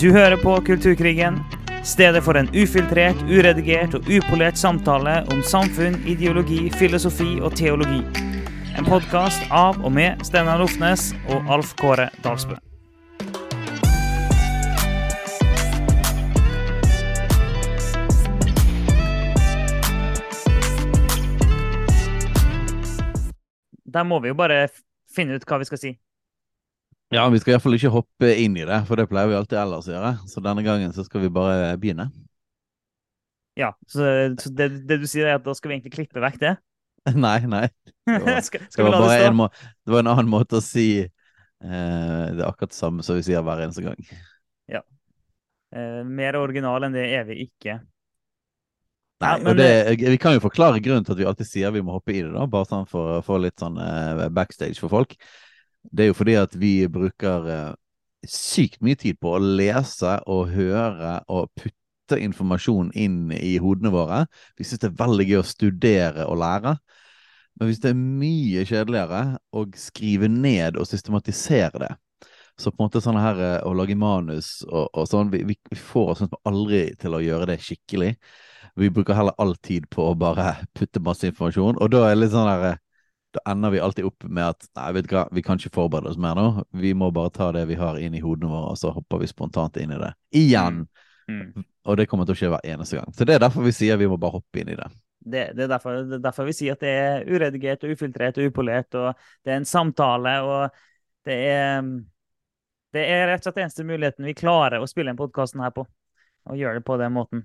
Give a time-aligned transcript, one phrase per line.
[0.00, 1.38] Du hører på Kulturkrigen,
[1.84, 8.02] stedet for en ufiltrert, uredigert og upolert samtale om samfunn, ideologi, filosofi og teologi.
[8.76, 12.60] En podkast av og med Steinar Lofnes og Alf Kåre Dalsbø.
[23.88, 24.66] Der må vi jo bare
[25.08, 25.96] finne ut hva vi skal si.
[27.14, 29.86] Ja, vi skal iallfall ikke hoppe inn i det, for det pleier vi alltid ellers
[29.86, 30.12] å gjøre.
[30.26, 32.08] Så denne gangen så skal vi bare begynne.
[33.56, 34.04] Ja, Så,
[34.42, 36.56] så det, det, du sier, er at da skal vi egentlig klippe vekk det?
[37.14, 37.66] nei, nei.
[38.04, 39.50] Det var, skal, skal det var bare en, må,
[39.86, 41.06] det var en annen måte å si eh,
[41.62, 44.02] Det er akkurat det samme som vi sier hver eneste gang.
[45.74, 47.80] Eh, mer original enn det er vi ikke.
[49.22, 51.72] Nei, Ja, men og det, Vi kan jo forklare grunnen til at vi alltid sier
[51.72, 54.78] vi må hoppe i det, da, bare sånn for å få litt sånn eh, backstage
[54.80, 55.16] for folk.
[55.90, 57.72] Det er jo fordi at vi bruker eh,
[58.30, 64.24] sykt mye tid på å lese og høre og putte informasjon inn i hodene våre.
[64.58, 66.76] Vi syns det er veldig gøy å studere og lære.
[67.56, 69.22] Men hvis det er mye kjedeligere
[69.56, 71.94] å skrive ned og systematisere det,
[72.56, 75.78] så på en måte sånn her eh, å lage manus og, og sånn, vi, vi
[75.78, 78.14] får oss aldri til å gjøre det skikkelig.
[78.80, 82.22] Vi bruker heller all tid på å bare putte masse informasjon, og da er det
[82.22, 82.82] litt sånn der eh,
[83.36, 86.08] Da ender vi alltid opp med at nei, vet du hva, vi kan ikke forberede
[86.08, 86.46] oss mer nå.
[86.80, 89.28] Vi må bare ta det vi har inn i hodene våre, og så hopper vi
[89.28, 90.12] spontant inn i det.
[90.40, 90.86] Igjen!
[91.28, 91.66] Mm.
[91.86, 93.12] Og det kommer til å skje hver eneste gang.
[93.12, 94.88] Så det er derfor vi sier vi må bare hoppe inn i det.
[95.26, 98.38] Det, det, er derfor, det er derfor vi sier at det er uredigert og ufiltrert
[98.38, 101.90] og upolert, og det er en samtale, og det er
[102.94, 105.82] Det er rett og slett eneste muligheten vi klarer å spille inn podkasten her på,
[106.46, 107.42] og gjøre det på den måten.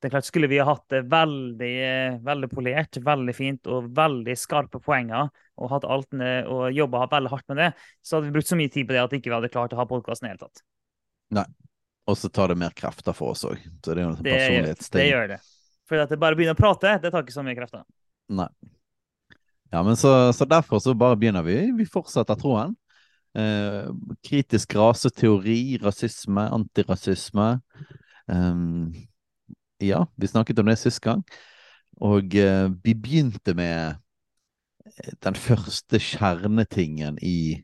[0.00, 1.74] Det er klart, Skulle vi ha hatt det veldig,
[2.24, 5.28] veldig polert, veldig fint og veldig skarpe poenger,
[5.60, 7.70] og hatt alt ned, og jobba veldig hardt med det,
[8.00, 9.80] så hadde vi brukt så mye tid på det at ikke vi hadde klart å
[9.82, 10.62] ha podkasten i det hele tatt.
[11.36, 11.44] Nei.
[12.08, 13.60] Og så tar det mer krefter for oss òg.
[13.60, 14.24] Så det er jo en personlighetsting.
[14.24, 15.10] gjør- det personlighetsting.
[15.12, 15.40] gjør det.
[15.90, 17.84] For at det bare begynner å prate, det tar ikke så mye krefter.
[18.30, 18.48] Nei.
[19.70, 21.58] Ja, men så, så derfor så bare begynner vi.
[21.76, 22.72] Vi fortsetter troen.
[23.38, 23.86] Eh,
[24.26, 27.60] kritisk raseteori, rasisme, antirasisme.
[28.30, 28.90] Ehm,
[29.80, 31.24] ja, vi snakket om det sist gang.
[32.00, 33.96] Og eh, vi begynte med
[34.86, 37.60] eh, den første kjernetingen i,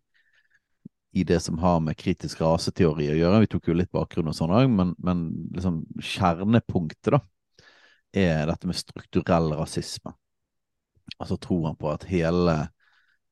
[1.16, 3.42] i det som har med kritisk raseteori å gjøre.
[3.46, 5.26] Vi tok jo litt bakgrunn og sånn òg, men, men
[5.56, 7.22] liksom kjernepunktet da,
[8.16, 10.14] er dette med strukturell rasisme.
[11.20, 12.66] Altså troen på at hele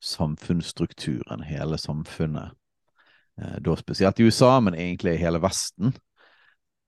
[0.05, 2.53] samfunnsstrukturen, hele samfunnet,
[3.41, 5.95] eh, da spesielt i USA, men egentlig i hele Vesten,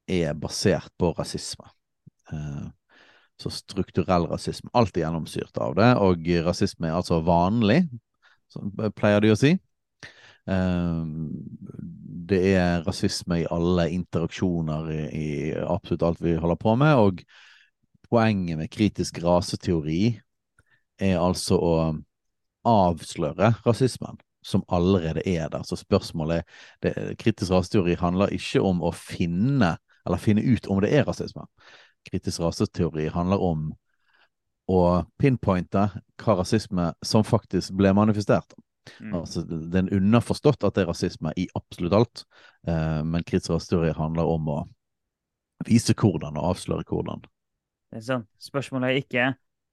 [0.06, 1.66] er basert på rasisme.
[2.32, 2.66] Eh,
[3.36, 4.70] så strukturell rasisme.
[4.72, 7.82] Alt er gjennomsyrt av det, og rasisme er altså vanlig,
[8.96, 9.52] pleier de å si.
[10.48, 11.02] Eh,
[12.26, 15.28] det er rasisme i alle interaksjoner i
[15.66, 17.20] absolutt alt vi holder på med, og
[18.08, 20.16] poenget med kritisk raseteori
[21.02, 21.74] er altså å
[22.66, 25.62] avsløre rasismen som allerede er der.
[25.66, 26.46] Så spørsmålet
[26.82, 29.76] er Kritisk raseteori handler ikke om å finne
[30.06, 31.42] eller finne ut om det er rasisme.
[32.06, 33.66] Kritisk raseteori handler om
[34.70, 34.80] å
[35.20, 35.88] pinpointe
[36.22, 38.56] hva rasisme som faktisk ble manifestert.
[39.00, 39.14] Mm.
[39.18, 42.24] Altså, det er underforstått at det er rasisme i absolutt alt,
[42.68, 44.60] eh, men kritisk raseteori handler om å
[45.66, 47.24] vise hvordan og avsløre hvordan.
[47.90, 48.28] Det er sant.
[48.42, 49.26] Spørsmålet er ikke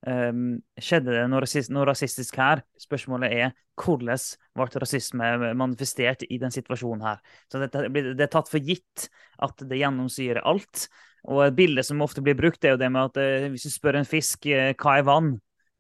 [0.08, 2.64] um, skjedde det noe, rasist, noe rasistisk her.
[2.82, 4.22] Spørsmålet er hvordan
[4.58, 5.30] ble rasisme
[5.60, 7.24] manifestert i den situasjonen her.
[7.52, 9.08] Så det, det er tatt for gitt
[9.44, 10.88] at det gjennomsyrer alt.
[11.32, 13.72] Og et bilde som ofte blir brukt, er jo det med at eh, hvis du
[13.72, 15.34] spør en fisk eh, hva er vann,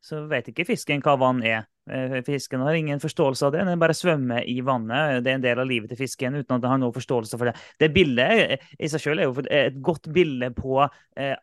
[0.03, 1.65] så vet ikke fisken hva vann er.
[1.89, 5.23] Eh, Fisken har ingen forståelse av det, den bare svømmer i vannet.
[5.23, 7.51] Det er en del av livet til fisken uten at den har noe forståelse for
[7.51, 7.55] det.
[7.79, 11.35] Det bildet i seg selv er jo et godt bilde på eh,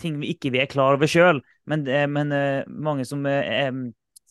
[0.00, 1.42] ting vi ikke er klar over sjøl.
[1.70, 3.22] Men, eh, men eh, mange som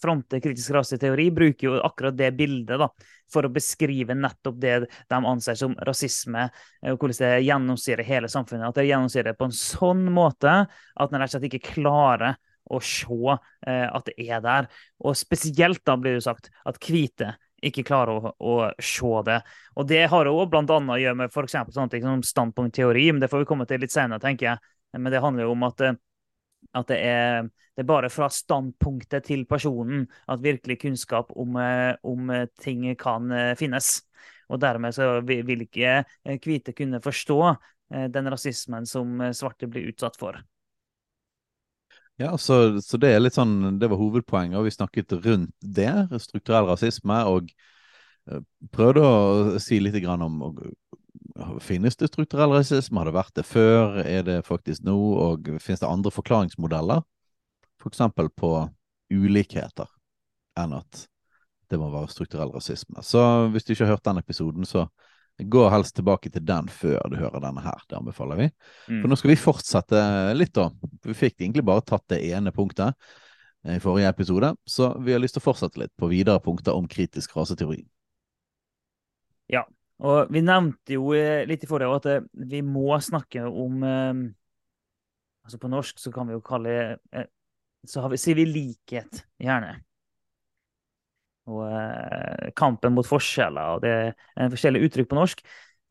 [0.03, 2.89] fronter kritisk raseteori, bruker jo akkurat det bildet da,
[3.31, 6.47] for å beskrive nettopp det de anser som rasisme,
[6.83, 8.69] eh, og hvordan det gjennomsyrer hele samfunnet.
[8.69, 12.37] At det gjennomsyrer på en sånn måte at en rett og slett ikke klarer
[12.71, 13.37] å se
[13.67, 14.69] eh, at det er der.
[15.03, 17.33] Og spesielt da blir det sagt at hvite
[17.63, 19.39] ikke klarer å, å se det.
[19.79, 23.31] Og det har blant annet å gjøre med for sånne ting som standpunktteori, men det
[23.31, 24.73] får vi komme til litt senere, tenker jeg.
[24.99, 25.99] Men det handler jo om at, eh,
[26.73, 31.93] at det, er, det er bare fra standpunktet til personen at virkelig kunnskap om, eh,
[32.03, 33.99] om eh, ting kan eh, finnes.
[34.51, 36.01] Og dermed så vil ikke
[36.43, 37.37] hvite kunne forstå
[38.11, 40.35] den rasismen som svarte blir utsatt for.
[42.19, 45.89] Ja, så, så det er litt sånn, det var hovedpoenget, og vi snakket rundt det,
[46.21, 47.49] strukturell rasisme, og
[48.75, 50.41] prøvde å si litt om,
[51.61, 52.99] Finnes det strukturell rasisme?
[52.99, 53.99] Har det vært det før?
[54.03, 54.95] Er det faktisk nå?
[54.95, 57.03] Og finnes det andre forklaringsmodeller?
[57.81, 58.51] For eksempel på
[59.13, 59.89] ulikheter,
[60.59, 61.07] enn at
[61.69, 63.01] det må være strukturell rasisme.
[63.05, 63.21] Så
[63.53, 64.87] hvis du ikke har hørt den episoden, så
[65.37, 67.81] gå helst tilbake til den før du hører denne her.
[67.89, 68.47] Det anbefaler vi.
[68.87, 69.01] Mm.
[69.01, 70.01] For nå skal vi fortsette
[70.37, 70.69] litt, da.
[71.05, 72.93] Vi fikk egentlig bare tatt det ene punktet
[73.63, 76.87] i forrige episode, så vi har lyst til å fortsette litt på videre punkter om
[76.89, 77.81] kritisk raseteori.
[79.51, 79.63] Ja,
[80.01, 84.23] og vi nevnte jo eh, litt i forrige at eh, vi må snakke om eh,
[85.43, 86.73] Altså på norsk så kan vi jo kalle
[87.11, 87.25] eh,
[87.83, 89.73] Så vi, sier vi likhet, gjerne.
[91.51, 91.67] Og
[92.55, 95.41] kampen mot forskjeller, og det er forskjellige uttrykk på norsk.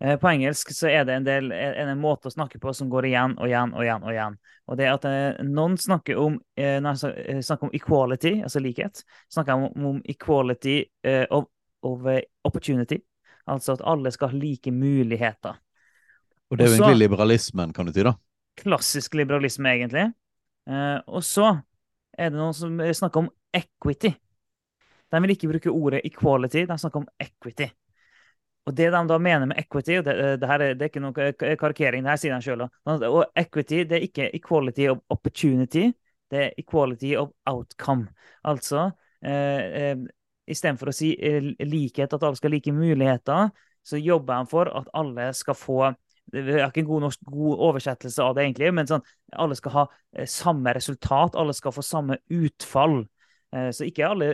[0.01, 3.35] På engelsk så er det en, del, en, måte å snakke på som går igjen
[3.37, 4.07] og igjen og igjen.
[4.09, 4.39] Og igjen.
[4.73, 5.05] Og det at
[5.45, 9.05] noen snakker om, snakker om equality, altså likhet,
[9.37, 10.79] snakker om, om equality
[11.29, 11.51] of,
[11.85, 12.09] of
[12.49, 13.03] opportunity.
[13.51, 15.59] Altså at alle skal ha like muligheter.
[16.51, 18.15] Og det er jo egentlig liberalismen, kan du si, da.
[18.61, 20.11] Klassisk liberalisme, egentlig.
[20.69, 21.55] Eh, og så
[22.13, 24.13] er det noen som eh, snakker om equity.
[25.13, 27.69] De vil ikke bruke ordet equality, de snakker om equity.
[28.67, 31.03] Og det de da mener med equity, og det, det, her er, det er ikke
[31.03, 35.89] noe karikering, det her sier de sjøl og equity det er ikke equality of opportunity,
[36.31, 38.07] det er equality of outcome.
[38.45, 38.91] Altså
[39.25, 39.97] eh, eh,
[40.53, 43.53] istedenfor å si eh, likhet, at alle skal ha like muligheter,
[43.83, 45.93] så jobber han for at alle skal få
[46.33, 49.03] det er ikke en god, norsk, god oversettelse av det, egentlig, men sånn,
[49.43, 49.83] alle skal ha
[50.15, 53.03] eh, samme resultat, alle skal få samme utfall.
[53.53, 54.31] Eh, Så alle,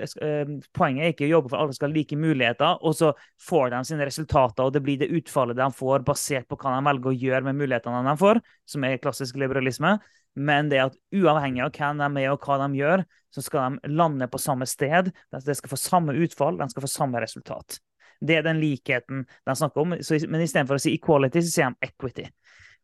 [0.77, 3.15] Poenget er ikke å jobbe for at alle skal ha like muligheter, og så
[3.49, 6.87] får de sine resultater, og det blir det utfallet de får, basert på hva de
[6.87, 9.97] velger å gjøre med mulighetene de får, som er klassisk liberalisme.
[10.37, 13.05] Men det at uavhengig av hvem de er og hva de gjør,
[13.35, 15.11] så skal de lande på samme sted.
[15.33, 17.79] De skal få samme utfall, de skal få samme resultat.
[18.21, 19.97] Det er den likheten de snakker om.
[20.03, 22.29] Så, men istedenfor å si equality, så sier de equity.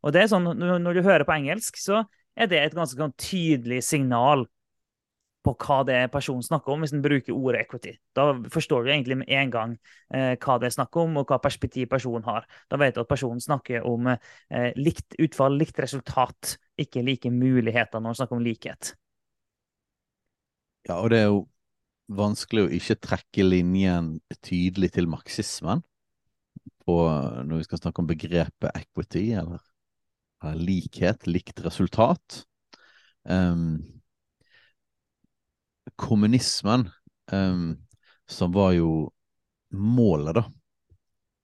[0.05, 2.03] Og det er sånn, når du hører på engelsk, så
[2.35, 4.45] er det et ganske sånn tydelig signal
[5.45, 7.93] på hva det er personen snakker om, hvis den bruker ordet equity.
[8.17, 9.77] Da forstår du egentlig med en gang
[10.09, 12.47] eh, hva det er snakk om, og hva perspektiv personen har.
[12.71, 18.01] Da vet du at personen snakker om eh, likt utfall, likt resultat, ikke like muligheter
[18.01, 18.95] når man snakker om likhet.
[20.85, 21.45] Ja, og det er jo
[22.13, 24.15] vanskelig å ikke trekke linjen
[24.45, 25.81] tydelig til marxismen
[26.85, 26.97] på,
[27.45, 29.63] når vi skal snakke om begrepet equity, eller,
[30.43, 32.43] eller likhet, likt resultat.
[33.25, 33.94] Ehm,
[35.95, 36.89] kommunismen,
[37.31, 37.75] um,
[38.27, 39.11] som var jo
[39.71, 40.45] målet, da,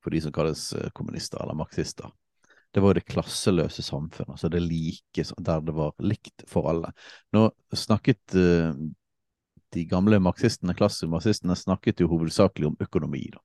[0.04, 2.10] for de som kalles eh, kommunister eller marxister.
[2.72, 6.94] Det var jo det klasseløse samfunnet, altså det like, der det var likt for alle.
[7.36, 8.72] Nå snakket uh,
[9.72, 13.28] de gamle marxistene, klassemarxistene, snakket jo hovedsakelig om økonomi.
[13.34, 13.44] da.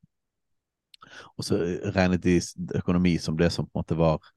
[1.37, 1.59] Og så
[1.95, 2.39] regnet de
[2.79, 4.33] økonomi som det som på en måte var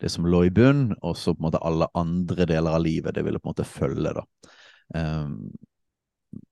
[0.00, 3.14] det som lå i bunn, og så på en måte alle andre deler av livet
[3.14, 4.14] det ville på en måte følge.
[4.16, 4.24] da.
[4.98, 5.38] Ehm,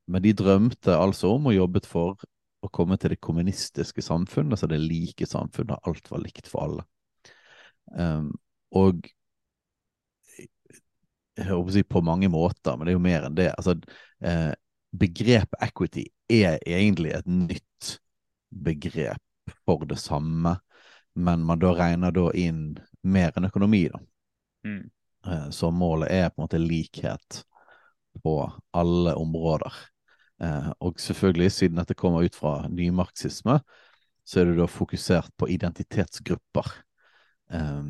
[0.07, 2.23] men de drømte altså om og jobbet for
[2.63, 6.67] å komme til det kommunistiske samfunnet, altså det like samfunnet, der alt var likt for
[6.67, 6.87] alle.
[7.99, 8.31] Um,
[8.79, 9.03] og
[11.37, 13.49] jeg håper å si på mange måter, men det er jo mer enn det.
[13.57, 13.77] Altså,
[14.21, 14.51] eh,
[14.93, 17.95] begrepet equity er egentlig et nytt
[18.53, 20.59] begrep for det samme,
[21.15, 24.03] men man da regner da inn mer enn økonomi, da.
[24.69, 24.85] Mm.
[25.27, 27.43] Eh, Så målet er på en måte likhet
[28.23, 28.37] på
[28.77, 29.73] alle områder.
[30.43, 33.61] Eh, Og selvfølgelig, siden dette kommer ut fra nymarxisme,
[34.25, 36.73] så er det da fokusert på identitetsgrupper.
[37.53, 37.85] Eh,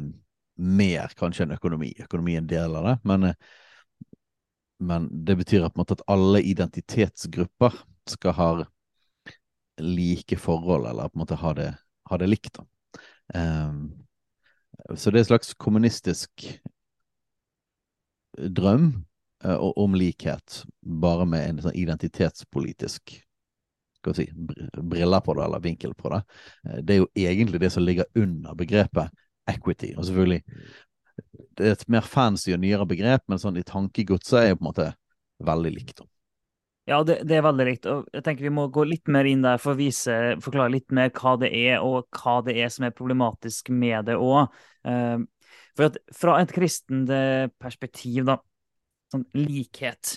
[0.62, 1.94] Mer kanskje enn økonomi.
[2.04, 3.34] Økonomi er en del av det, men, eh,
[4.80, 8.50] men det betyr at, alle identitetsgrupper skal ha
[9.80, 11.70] like forhold, eller på en måte ha det,
[12.10, 12.60] ha det likt.
[13.34, 13.72] Eh,
[14.94, 16.60] så det er en slags kommunistisk
[18.36, 19.04] drøm
[19.44, 23.18] eh, o- om likhet, bare med en sånn identitetspolitisk
[24.02, 24.32] skal vi si,
[24.82, 26.22] briller på det, eller vinkel på det.
[26.68, 29.11] Eh, Det er jo egentlig det som ligger under begrepet
[29.50, 29.92] equity.
[29.96, 30.42] Og selvfølgelig,
[31.58, 34.64] det er et mer fancy og nyere begrep, men sånn i tankegodset er jo på
[34.64, 34.88] en måte
[35.42, 36.02] veldig likt.
[36.90, 37.87] Ja, det, det er veldig likt.
[37.87, 40.90] Og jeg tenker vi må gå litt mer inn der for å vise, forklare litt
[40.90, 44.50] mer hva det er, og hva det er som er problematisk med det òg.
[44.82, 48.40] For at fra et kristent eh, perspektiv, da,
[49.12, 50.16] sånn likhet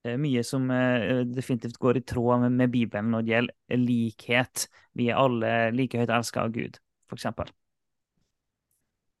[0.00, 3.80] det er Mye som eh, definitivt går i tråd med, med Bibelen når det gjelder
[3.82, 4.68] likhet.
[4.96, 6.78] Vi er alle like høyt elska av Gud,
[7.08, 7.50] for eksempel.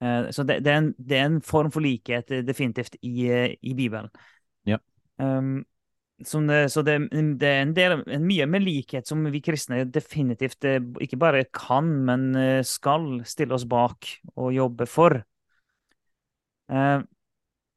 [0.00, 3.28] Eh, Så det, det, er en, det er en form for likhet eh, definitivt i,
[3.28, 4.08] eh, i Bibelen.
[4.68, 4.80] Ja.
[5.20, 5.66] Um,
[6.24, 9.84] som det, så det, det, er en del, en mye med likhet som vi kristne
[9.84, 15.20] definitivt eh, ikke bare kan, men eh, skal stille oss bak og jobbe for.
[16.72, 17.00] Eh,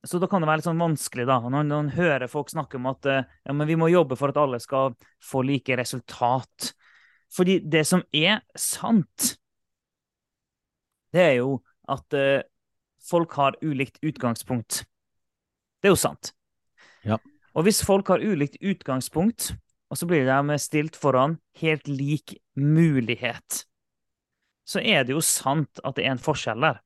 [0.04, 2.90] så da kan det være litt sånn vanskelig da, når man hører folk snakke om
[2.92, 6.74] at ja, vi må jobbe for at alle skal få like resultat.
[7.32, 9.38] Fordi det som er sant,
[11.16, 11.56] det er jo
[11.88, 12.18] at
[13.08, 14.84] folk har ulikt utgangspunkt.
[15.80, 16.34] Det er jo sant.
[17.04, 17.18] Ja.
[17.54, 19.54] Og hvis folk har ulikt utgangspunkt,
[19.92, 23.66] og så blir de stilt foran helt lik mulighet,
[24.66, 26.80] så er det jo sant at det er en forskjell der.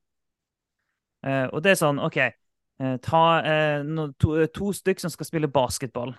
[1.24, 2.34] Uh, og det er sånn, OK, uh,
[3.02, 6.14] ta uh, no, to, to stykk som skal spille basketball.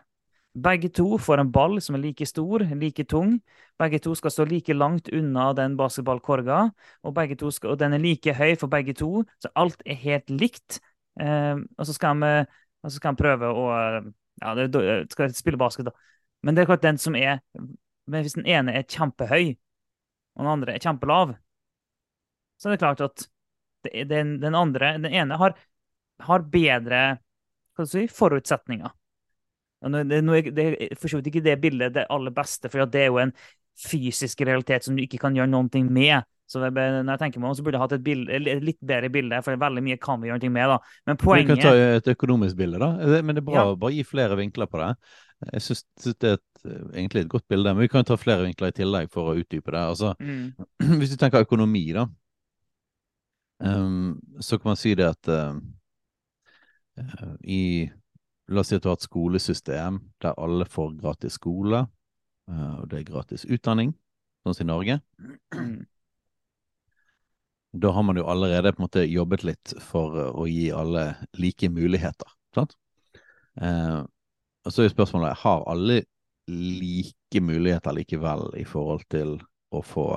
[0.59, 3.37] Begge to får en ball som er like stor, like tung.
[3.79, 6.61] Begge to skal stå like langt unna den basketballkorga,
[7.05, 7.19] og,
[7.53, 10.81] skal, og den er like høy for begge to, så alt er helt likt.
[11.19, 12.23] og så skal
[12.79, 13.63] og så skal han prøve å
[14.41, 14.67] ja, det,
[15.11, 15.91] skal spille basket, da.
[16.43, 17.41] Men det er klart den som er
[18.09, 19.51] Hvis den ene er kjempehøy,
[20.35, 21.35] og den andre er kjempelav,
[22.57, 23.25] så er det klart at
[24.09, 25.53] den, den, andre Den ene har,
[26.25, 27.03] har bedre
[27.88, 28.95] si, forutsetninger.
[29.79, 30.03] Det,
[30.51, 33.21] det er for så vidt ikke det bildet det aller beste, for det er jo
[33.21, 33.31] en
[33.79, 36.27] fysisk realitet som du ikke kan gjøre noe med.
[36.49, 39.11] Så når jeg tenker meg om, så burde jeg hatt et, bilde, et, litt bedre
[39.13, 40.71] bilde, for veldig mye kan vi gjøre noe med.
[40.71, 40.77] da.
[41.05, 41.51] Men poenget...
[41.51, 43.19] Vi kan ta et økonomisk bilde, da.
[43.21, 44.89] Men det er bra å bare gi flere vinkler på det.
[45.53, 45.83] Jeg syns
[46.19, 46.63] det er et,
[46.97, 49.75] egentlig et godt bilde, men vi kan ta flere vinkler i tillegg for å utdype
[49.75, 49.83] det.
[49.93, 50.65] Altså, mm.
[50.99, 52.07] Hvis du tenker økonomi, da,
[53.61, 55.53] um, så kan man si det at uh,
[57.43, 57.89] i
[58.49, 61.83] La oss si at du har et skolesystem der alle får gratis skole,
[62.49, 63.91] uh, og det er gratis utdanning,
[64.41, 64.95] sånn som i Norge.
[67.69, 71.69] Da har man jo allerede på en måte jobbet litt for å gi alle like
[71.69, 72.31] muligheter.
[72.57, 72.73] sant?
[73.61, 73.99] Eh,
[74.65, 75.99] og så er jo spørsmålet har alle
[76.49, 79.37] like muligheter likevel i forhold til
[79.69, 80.07] å få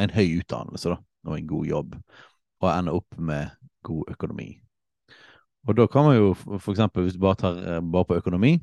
[0.00, 0.96] en høy utdannelse da,
[1.28, 1.98] og en god jobb,
[2.62, 3.52] og ende opp med
[3.84, 4.54] god økonomi.
[5.66, 8.56] Og da kan man jo eksempel, hvis du bare tar eh, bare på økonomi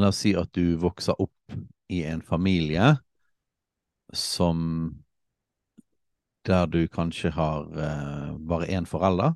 [0.00, 1.56] La oss si at du vokser opp
[1.92, 2.94] i en familie
[4.16, 4.62] som
[6.48, 9.34] der du kanskje har eh, bare én forelder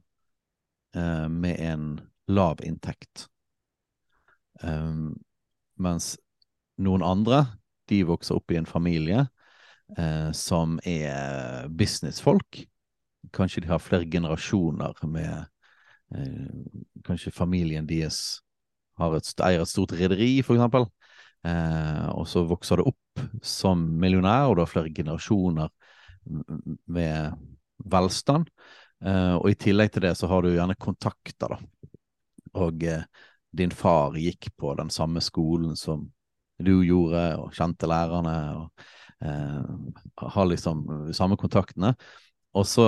[0.97, 3.29] eh, med en lav inntekt.
[4.65, 5.15] Um,
[5.77, 6.17] mens
[6.81, 7.45] noen andre
[7.93, 9.27] de vokser opp i en familie
[9.99, 12.65] eh, som er businessfolk.
[13.37, 15.47] Kanskje de har flere generasjoner med
[17.07, 18.41] Kanskje familien deres
[18.97, 20.87] et, eier et stort rederi, for eksempel.
[21.47, 25.71] Eh, og så vokser det opp som millionær, og du har flere generasjoner
[26.97, 27.37] med
[27.93, 28.51] velstand.
[29.05, 31.91] Eh, og i tillegg til det så har du gjerne kontakter, da.
[32.57, 33.05] Og eh,
[33.57, 36.07] din far gikk på den samme skolen som
[36.57, 38.85] du gjorde, og kjente lærerne, og
[39.21, 41.91] uh, har liksom samme kontaktene.
[42.57, 42.87] Og så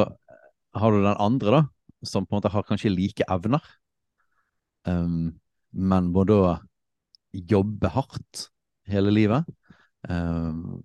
[0.72, 1.60] har du den andre, da,
[2.06, 3.64] som på en måte har kanskje like evner,
[4.86, 5.32] um,
[5.72, 6.58] men må da
[7.32, 8.48] jobbe hardt
[8.88, 9.48] hele livet.
[10.08, 10.78] um,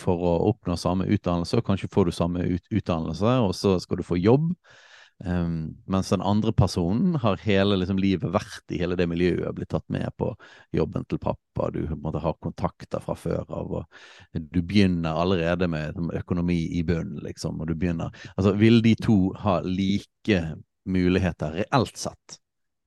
[0.00, 4.00] for å oppnå samme utdannelse, og kanskje får du samme ut utdannelse, og så skal
[4.00, 4.50] du få jobb.
[5.24, 9.72] Um, mens den andre personen har hele liksom, livet vært i hele det miljøet, blitt
[9.72, 10.30] tatt med på
[10.70, 15.98] jobben til pappa, du måtte ha kontakter fra før av, og du begynner allerede med
[16.20, 20.42] økonomi i bunnen, liksom, og du begynner Altså, vil de to ha like
[20.86, 22.38] muligheter reelt sett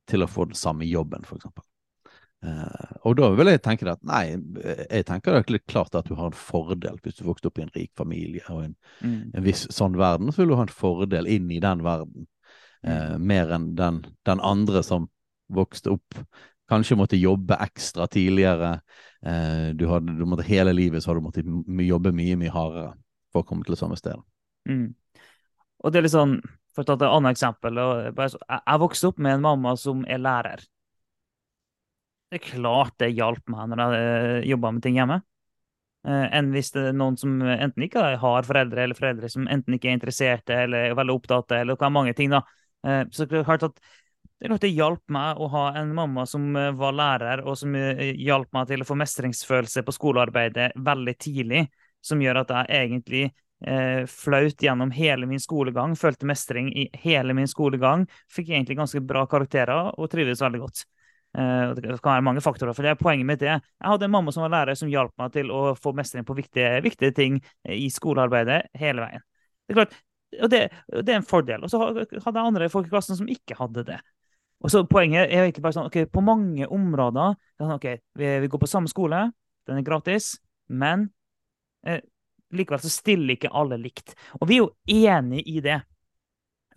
[0.08, 1.68] til å få den samme jobben, for eksempel?
[2.42, 6.16] Uh, og da vil jeg tenke at nei, jeg tenker det er klart at du
[6.18, 8.72] har en fordel hvis du vokste opp i en rik familie og en,
[9.06, 9.20] mm.
[9.38, 12.26] en viss sånn verden, så vil du ha en fordel inn i den verden.
[12.82, 15.06] Uh, mer enn den, den, andre som
[15.54, 16.18] vokste opp,
[16.72, 18.80] kanskje måtte jobbe ekstra tidligere.
[19.22, 21.46] Uh, du hadde, du måtte, hele livet så har du måttet
[21.86, 22.96] jobbe mye, mye hardere
[23.30, 24.26] for å komme til det samme stedet.
[24.66, 24.90] Mm.
[25.82, 26.40] Og det er litt sånn,
[26.72, 27.78] For å ta et annet eksempel.
[28.08, 30.62] Jeg, jeg vokste opp med en mamma som er lærer.
[32.32, 35.20] Det er klart det hjalp meg når jeg uh, jobba med ting hjemme.
[36.08, 39.76] Uh, enn hvis det er noen som enten ikke har foreldre, eller foreldre som enten
[39.76, 42.32] ikke er interesserte eller er veldig opptatt eller hva mange ting.
[42.32, 42.42] da.
[42.88, 45.92] Uh, så det er klart at det er klart det hjalp meg å ha en
[45.94, 46.48] mamma som
[46.80, 51.68] var lærer, og som hjalp meg til å få mestringsfølelse på skolearbeidet veldig tidlig,
[52.02, 53.22] som gjør at jeg egentlig
[53.68, 59.02] eh, flaut gjennom hele min skolegang, følte mestring i hele min skolegang, fikk egentlig ganske
[59.06, 60.86] bra karakterer og trivdes veldig godt.
[61.38, 62.76] Uh, det kan være mange faktorer.
[62.76, 65.32] for det Poenget mitt er jeg hadde en mamma som var lærer, som hjalp meg
[65.36, 69.24] til å få mestring på viktige, viktige ting i skolearbeidet hele veien.
[69.66, 70.00] Det er klart,
[70.40, 70.62] og det,
[70.92, 71.64] det er en fordel.
[71.64, 74.00] Og så hadde jeg andre folk i klassen som ikke hadde det.
[74.62, 77.88] Og så Poenget er egentlig bare sånn ok, På mange områder sånn, ok,
[78.20, 79.26] vi, vi, går på samme skole,
[79.70, 80.36] den er gratis,
[80.70, 81.08] men
[81.86, 82.02] eh,
[82.56, 84.16] likevel så stiller ikke alle likt.
[84.40, 84.72] Og vi er jo
[85.10, 85.80] enig i det.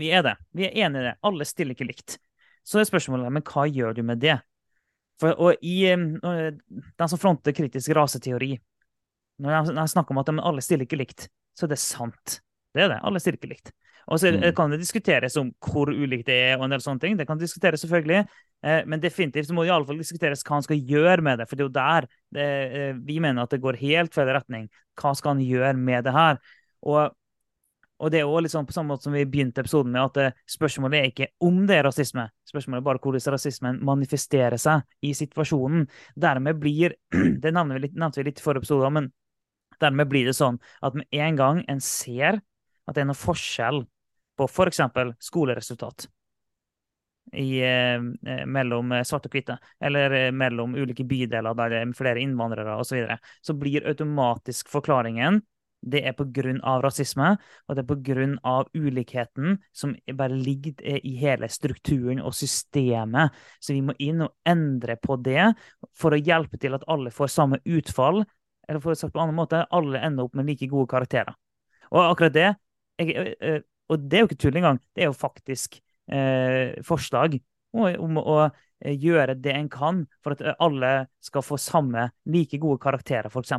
[0.00, 0.34] Vi er det.
[0.56, 1.14] Vi er enig i det.
[1.28, 2.18] Alle stiller ikke likt.
[2.64, 4.38] Så er spørsmålet men hva gjør du med det?
[5.20, 8.56] For, og i Den som fronter kritisk raseteori
[9.44, 12.40] Når jeg, snakker om at alle stiller ikke likt, så er det sant.
[12.74, 13.00] Det er det.
[13.06, 13.70] Alle stiller ikke likt.
[14.10, 14.50] Og så mm.
[14.56, 17.16] kan det diskuteres om hvor ulikt det er, og en del sånne ting.
[17.18, 18.24] Det kan diskuteres selvfølgelig.
[18.66, 21.48] Eh, men definitivt må det i alle fall diskuteres hva han skal gjøre med det.
[21.48, 22.48] For det er jo der det,
[22.80, 24.68] eh, vi mener at det går helt feil retning.
[25.00, 26.40] Hva skal han gjøre med det her?
[26.84, 27.16] Og
[28.02, 30.38] og det er jo liksom på samme måte som vi begynte episoden med, at eh,
[30.50, 35.12] spørsmålet er ikke om det er rasisme, spørsmålet er bare hvordan rasismen manifesterer seg i
[35.14, 35.86] situasjonen.
[36.18, 36.96] Dermed blir
[37.44, 39.12] Det nevnte vi litt, nevnte vi litt i forrige episode, men
[39.82, 42.40] dermed blir det sånn at med en gang en ser
[42.84, 43.84] at det er noe forskjell
[44.34, 44.82] på f.eks.
[45.22, 46.08] skoleresultat
[47.32, 52.22] i, eh, eh, mellom svarte og hvite, eller mellom ulike bydeler der det er flere
[52.26, 55.44] innvandrere osv., så, videre, så blir automatisk forklaringen
[55.84, 56.54] det er pga.
[56.82, 57.36] rasisme,
[57.68, 58.64] og det er pga.
[58.74, 63.30] ulikheten som bare ligger i hele strukturen og systemet.
[63.60, 65.52] Så vi må inn og endre på det
[65.94, 68.24] for å hjelpe til at alle får samme utfall.
[68.68, 71.34] Eller for å sagt på en annen måte, alle ender opp med like gode karakterer.
[71.92, 72.50] Og akkurat det
[72.98, 74.78] jeg, Og det er jo ikke tull engang.
[74.94, 75.76] Det er jo faktisk
[76.08, 77.36] eh, forslag
[77.74, 78.38] om å
[78.84, 83.52] gjøre det en kan for at alle skal få samme like gode karakterer, f.eks.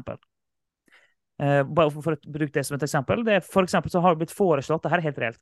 [1.35, 3.25] Uh, bare for, å bruke det som et eksempel.
[3.27, 5.41] Det, for eksempel så har det blitt foreslått, det her er helt reelt,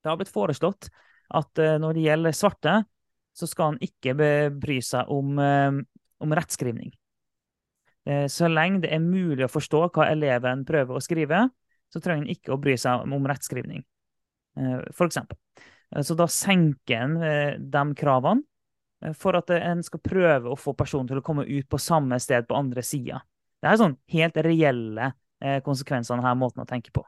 [0.00, 0.88] det har blitt foreslått
[1.36, 2.76] at uh, når det gjelder svarte,
[3.36, 4.16] så skal han ikke
[4.60, 5.80] bry seg om, uh,
[6.22, 6.92] om rettskrivning.
[8.02, 11.44] så lenge det er mulig å forstå hva eleven prøver å skrive,
[11.86, 13.84] så trenger han ikke å bry seg om rettskrivning,
[14.90, 15.38] for eksempel.
[16.02, 17.14] så da senker en
[17.70, 21.78] de kravene for at en skal prøve å få personen til å komme ut på
[21.78, 23.22] samme sted på andre sida.
[23.62, 27.04] Det er sånn helt reelle eh, konsekvenser av denne måten å tenke på.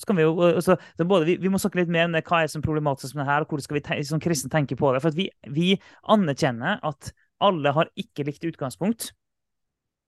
[0.00, 0.32] Vi, jo,
[0.64, 3.26] så, så både, vi, vi, må snakke litt mer om hva er som problematisk med
[3.26, 5.02] det her, og hvordan skal vi som kristne tenke på det.
[5.04, 5.74] For vi, vi,
[6.08, 7.12] anerkjenner at
[7.44, 9.10] alle har ikke likt utgangspunkt.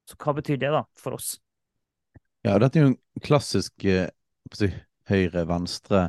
[0.08, 1.36] Så hva betyr det da for oss?
[2.42, 4.08] Ja, dette er jo en klassisk eh,
[5.10, 6.00] høyre-venstre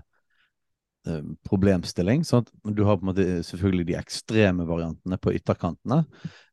[1.06, 6.02] eh, sånn at Du har på en måte selvfølgelig de ekstreme variantene på ytterkantene,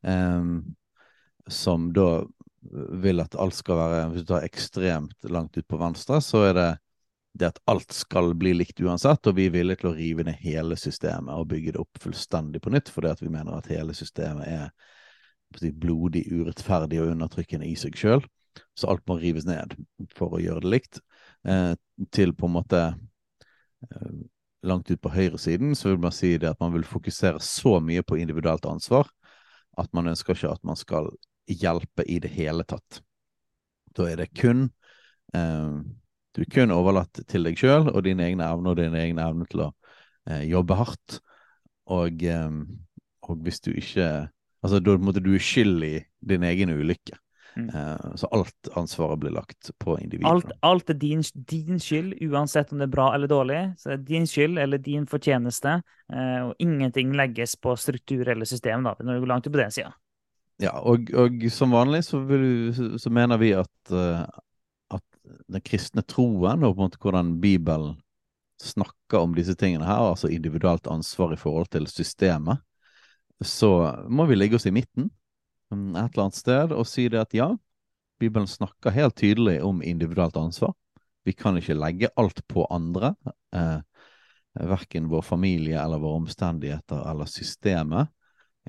[0.03, 0.51] eh,
[1.49, 2.09] som da
[3.03, 6.53] vil at alt skal være Hvis du tar ekstremt langt ut på venstre, så er
[6.57, 6.69] det
[7.33, 10.41] det at alt skal bli likt uansett, og vi er villige til å rive ned
[10.43, 13.95] hele systemet og bygge det opp fullstendig på nytt, fordi at vi mener at hele
[13.95, 18.25] systemet er blodig, urettferdig og undertrykkende i seg sjøl.
[18.75, 19.77] Så alt må rives ned
[20.11, 20.99] for å gjøre det likt.
[21.47, 21.71] Eh,
[22.11, 24.13] til på en måte eh,
[24.67, 28.03] langt ut på høyresiden så vil man si det at man vil fokusere så mye
[28.03, 29.07] på individuelt ansvar
[29.79, 31.07] at man ønsker ikke at man skal
[31.47, 33.01] hjelpe i det hele tatt.
[33.95, 34.69] Da er det kun
[35.35, 35.79] eh,
[36.31, 39.49] Du er kun overlatt til deg sjøl og dine egne evner og dine egne evner
[39.51, 39.71] til å
[40.29, 41.19] eh, jobbe hardt.
[41.91, 42.61] Og, eh,
[43.27, 44.29] og, hvis du ikke
[44.61, 45.95] Altså, da måtte du skyld i
[46.29, 47.15] din egen ulykke.
[47.55, 47.69] Mm.
[47.69, 50.29] Eh, så alt ansvaret blir lagt på individet.
[50.29, 53.61] Alt, alt er din, din, skyld, uansett om det er bra eller dårlig.
[53.77, 55.79] Så det er din skyld eller din fortjeneste,
[56.13, 59.63] eh, og ingenting legges på struktur eller system da, når du går langt ut på
[59.63, 59.91] den sida.
[60.61, 62.45] Ja, og, og, som vanlig så, vil,
[63.01, 64.25] så mener vi at, uh,
[64.93, 65.05] at,
[65.49, 67.95] den kristne troen, og på en måte hvordan Bibelen
[68.61, 72.61] snakker om disse tingene her, altså individuelt ansvar i forhold til systemet,
[73.41, 73.71] så
[74.05, 75.09] må vi ligge oss i midten
[75.73, 77.49] um, et eller annet sted og si det at ja,
[78.21, 80.75] Bibelen snakker helt tydelig om individuelt ansvar.
[81.25, 83.15] Vi kan ikke legge alt på andre,
[83.55, 83.79] eh,
[84.53, 88.11] verken vår familie eller våre omstendigheter eller systemet.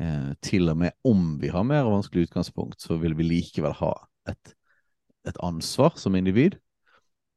[0.00, 3.92] Eh, til og med om vi har mer vanskelig utgangspunkt, så vil vi likevel ha
[4.30, 4.54] et,
[5.28, 6.56] et ansvar som individ.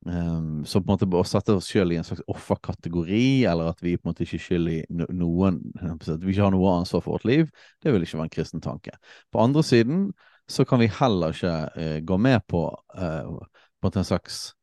[0.06, 3.80] Um, så på en måte å sette oss selv i en slags offerkategori, eller at
[3.82, 7.26] vi på en måte ikke skylder noen At vi ikke har noe ansvar for vårt
[7.26, 7.50] liv,
[7.82, 8.94] det vil ikke være en kristen tanke.
[9.34, 10.12] På andre siden
[10.46, 12.68] så kan vi heller ikke uh, gå med på,
[13.00, 14.54] uh, på en slags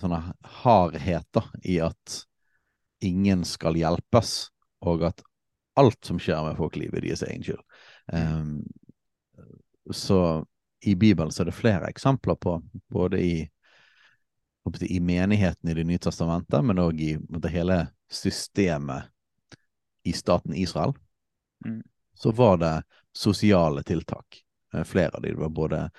[0.00, 0.20] sånne
[0.62, 2.20] hardheter i at
[3.02, 4.52] ingen skal hjelpes,
[4.84, 5.24] og at
[5.80, 7.62] alt som skjer med folk livet deres egen skyld.
[8.12, 8.62] Um,
[9.90, 10.44] så
[10.84, 12.56] i Bibelen så er det flere eksempler på,
[12.90, 13.36] både i,
[14.80, 17.78] i menigheten i Det nye testamentet, men òg i det hele
[18.10, 19.10] systemet
[20.04, 20.94] i staten Israel,
[21.64, 21.82] mm.
[22.14, 22.74] så var det
[23.14, 24.42] sosiale tiltak.
[24.74, 25.28] Eh, flere av de.
[25.28, 25.90] Det var både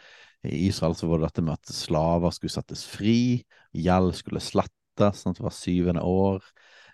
[0.44, 5.24] i Israel så var det dette med at slaver skulle settes fri, gjeld skulle slettes
[5.24, 6.44] sånn at det var syvende år.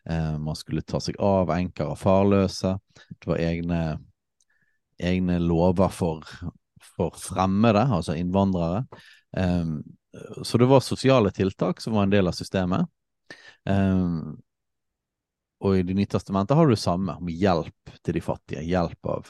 [0.06, 2.76] Eh, man skulle ta seg av enker og farløse.
[3.12, 3.82] Det var egne,
[4.98, 6.28] egne lover for,
[6.96, 8.86] for fremmede, altså innvandrere.
[9.38, 9.74] Eh,
[10.44, 12.88] så det var sosiale tiltak som var en del av systemet.
[13.70, 14.40] Um,
[15.60, 18.64] og i Det nye testamentet har du det samme, om hjelp til de fattige.
[18.64, 19.28] Hjelp av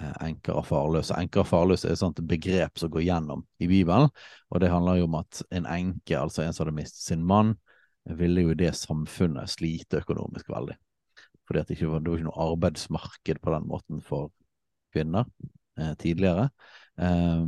[0.00, 1.16] eh, enker og farløse.
[1.18, 4.12] Enker og farløse er et begrep som går gjennom i Bibelen.
[4.50, 7.56] Og det handler jo om at en enke, altså en som hadde mistet sin mann,
[8.14, 10.76] ville jo det samfunnet slite økonomisk veldig.
[11.46, 14.30] Fordi det, var, det var ikke noe arbeidsmarked på den måten for
[14.94, 15.26] kvinner
[15.78, 16.48] eh, tidligere.
[16.98, 17.46] Eh,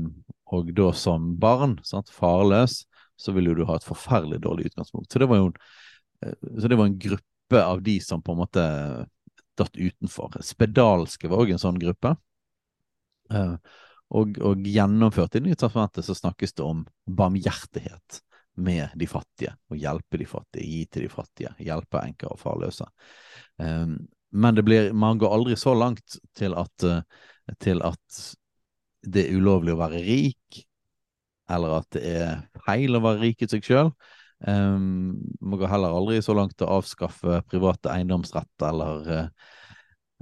[0.55, 2.83] og da som barn, sant, farløs,
[3.19, 5.11] så ville jo du ha et forferdelig dårlig utgangspunkt.
[5.13, 5.59] Så det var jo en,
[6.25, 8.65] eh, så det var en gruppe av de som på en måte
[9.59, 10.39] datt utenfor.
[10.45, 12.15] Spedalske var òg en sånn gruppe.
[13.35, 13.57] Eh,
[14.09, 18.23] og, og, gjennomført i Nye testamentet så snakkes det om barmhjertighet
[18.59, 19.55] med de fattige.
[19.71, 22.87] og hjelpe de fattige, gi til de fattige, hjelpe enker og farløse.
[23.57, 23.99] Um,
[24.33, 27.01] men det blir, man går aldri så langt til at, uh,
[27.59, 28.23] til at
[29.07, 30.63] det er ulovlig å være rik,
[31.49, 33.93] eller at det er feil å være rik i seg sjøl.
[34.39, 39.09] Um, man går heller aldri så langt til å avskaffe private eiendomsrett eller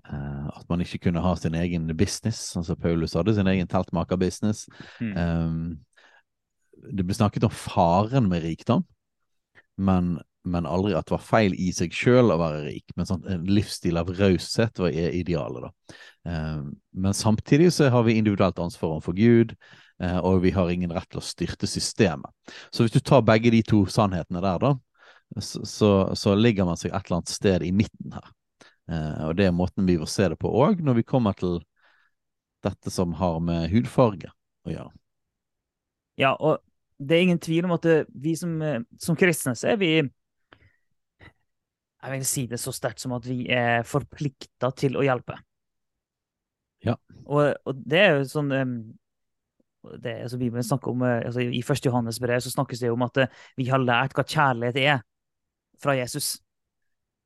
[0.07, 2.55] uh, at man ikke kunne ha sin egen business.
[2.57, 4.66] Altså Paulus hadde sin egen teltmakerbusiness.
[5.01, 5.16] Mm.
[5.16, 5.61] Um,
[6.92, 8.85] det ble snakket om faren med rikdom,
[9.77, 12.94] men, men aldri at det var feil i seg sjøl å være rik.
[12.96, 15.99] Men sånn, en livsstil av raushet var idealet, da.
[16.31, 16.62] Eh,
[16.96, 19.57] men samtidig så har vi individuelt ansvar overfor Gud.
[20.03, 22.33] Eh, og vi har ingen rett til å styrte systemet.
[22.70, 24.75] Så hvis du tar begge de to sannhetene der, da,
[25.40, 28.29] så, så, så ligger man seg et eller annet sted i midten her.
[28.92, 31.59] Eh, og det er måten vi vil se det på òg, når vi kommer til
[32.66, 34.31] dette som har med hudfarge
[34.66, 34.92] å gjøre.
[36.20, 36.62] Ja, og
[36.98, 39.90] det er ingen tvil om at vi som, eh, som kristne så er vi
[42.06, 45.35] Jeg vil si det så sterkt som at vi er forplikta til å hjelpe.
[46.87, 46.94] Ja.
[47.24, 48.52] Og, og det er jo sånn
[49.94, 51.87] det, altså Bibelen snakker om, eh, altså I 1.
[51.87, 55.00] Johannes brev så snakkes det om at eh, vi har lært hva kjærlighet er
[55.82, 56.37] fra Jesus.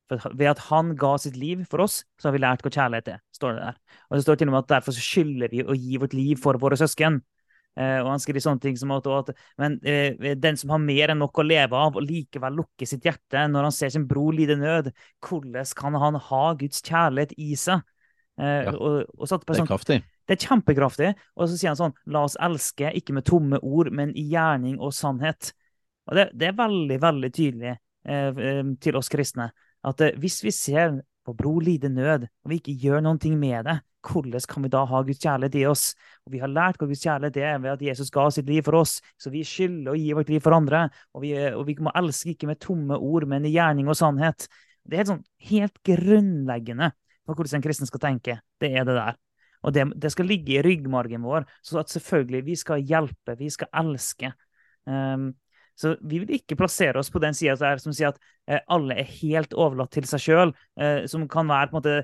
[0.09, 3.13] For ved at han ga sitt liv for oss, så har vi lært hva kjærlighet
[3.15, 3.21] er.
[3.35, 3.77] står det der.
[4.09, 6.41] Og det står til og med at Derfor så skylder vi å gi vårt liv
[6.41, 7.21] for våre søsken.
[7.79, 9.29] Eh, og han skriver sånne ting som at, at
[9.61, 13.07] men, eh, den som har mer enn nok å leve av, og likevel lukker sitt
[13.07, 14.91] hjerte når han ser sin bror lide nød,
[15.23, 17.85] hvordan kan han ha Guds kjærlighet i seg?
[18.41, 20.01] Eh, ja, og, og det er sånn, kraftig.
[20.27, 21.13] Det er kjempekraftig.
[21.37, 24.77] Og så sier han sånn La oss elske, ikke med tomme ord, men i gjerning
[24.79, 25.53] og sannhet.
[26.09, 28.39] Og det, det er veldig, veldig tydelig eh
[28.81, 29.51] til oss kristne
[29.87, 33.37] at eh, hvis vi ser på bror lide nød, og vi ikke gjør noen ting
[33.39, 35.83] med det, hvordan kan vi da ha Guds kjærlighet i oss?
[36.25, 38.79] Og Vi har lært hva Guds kjærlighet er ved at Jesus ga sitt liv for
[38.81, 40.87] oss, så vi skylder å gi vårt liv for andre.
[41.13, 44.47] Og vi, og vi må elske ikke med tomme ord, men i gjerning og sannhet.
[44.83, 46.91] Det er helt, sånn, helt grunnleggende
[47.25, 48.39] for hvordan en kristen skal tenke.
[48.59, 49.19] Det er det der.
[49.61, 51.45] Og det, det, skal ligge i ryggmargen vår.
[51.61, 54.33] Så at selvfølgelig, vi skal hjelpe, vi skal elske.
[54.89, 55.31] Um,
[55.81, 59.13] så vi vil ikke plassere oss på den sida som sier at eh, alle er
[59.21, 61.95] helt overlatt til seg sjøl, eh, som kan være på en måte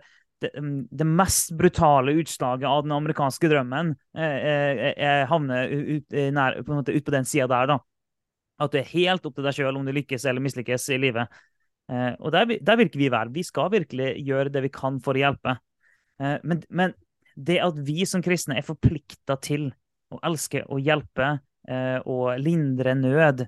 [0.42, 0.52] det,
[0.94, 7.16] det, mest brutale utslaget av den amerikanske drømmen eh, havner ut, nær, på, ut på
[7.16, 7.80] den sida der, da.
[8.62, 11.34] At du er helt opp til deg sjøl om du lykkes eller mislykkes i livet.
[11.90, 13.34] Eh, og der, der virker vi vel.
[13.34, 15.60] Vi skal virkelig gjøre det vi kan for å hjelpe.
[16.18, 16.96] Men, men,
[17.38, 19.68] det at vi som kristne er forplikta til
[20.10, 21.36] å elske og hjelpe
[22.10, 23.44] og lindre nød,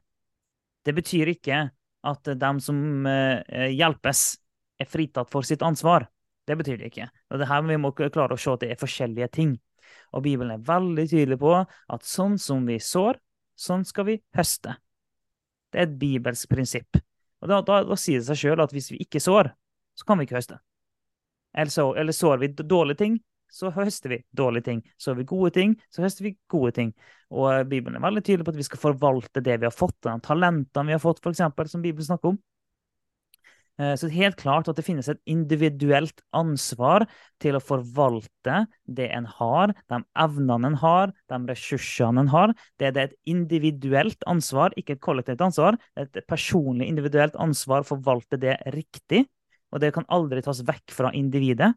[0.89, 1.67] det betyr ikke
[2.09, 4.39] at de som eh, hjelpes,
[4.79, 6.07] er fritatt for sitt ansvar.
[6.47, 7.09] Det betyr det ikke.
[7.29, 9.57] Og det her Vi må klare å se at det er forskjellige ting.
[10.15, 13.19] Og Bibelen er veldig tydelig på at sånn som vi sår,
[13.59, 14.77] sånn skal vi høste.
[15.69, 17.01] Det er et bibelsk prinsipp.
[17.43, 19.51] Og Da, da, da sier det seg sjøl at hvis vi ikke sår,
[19.99, 20.57] så kan vi ikke høste.
[21.53, 23.19] Eller, så, eller sår vi dårlige ting,
[23.51, 24.83] så høster vi dårlige ting.
[24.97, 26.93] Så har vi gode ting, så høster vi gode ting.
[27.29, 29.97] Og eh, Bibelen er veldig tydelig på at vi skal forvalte det vi har fått,
[30.05, 32.39] de talentene vi har fått, f.eks., som Bibelen snakker om.
[33.79, 37.05] Eh, så helt klart at det finnes et individuelt ansvar
[37.39, 42.53] til å forvalte det en har, de evnene en har, de ressursene en har.
[42.79, 45.79] Det er et individuelt ansvar, ikke et kollektivt ansvar.
[45.95, 49.25] Det er et personlig, individuelt ansvar å forvalte det riktig.
[49.71, 51.71] Og det kan aldri tas vekk fra individet.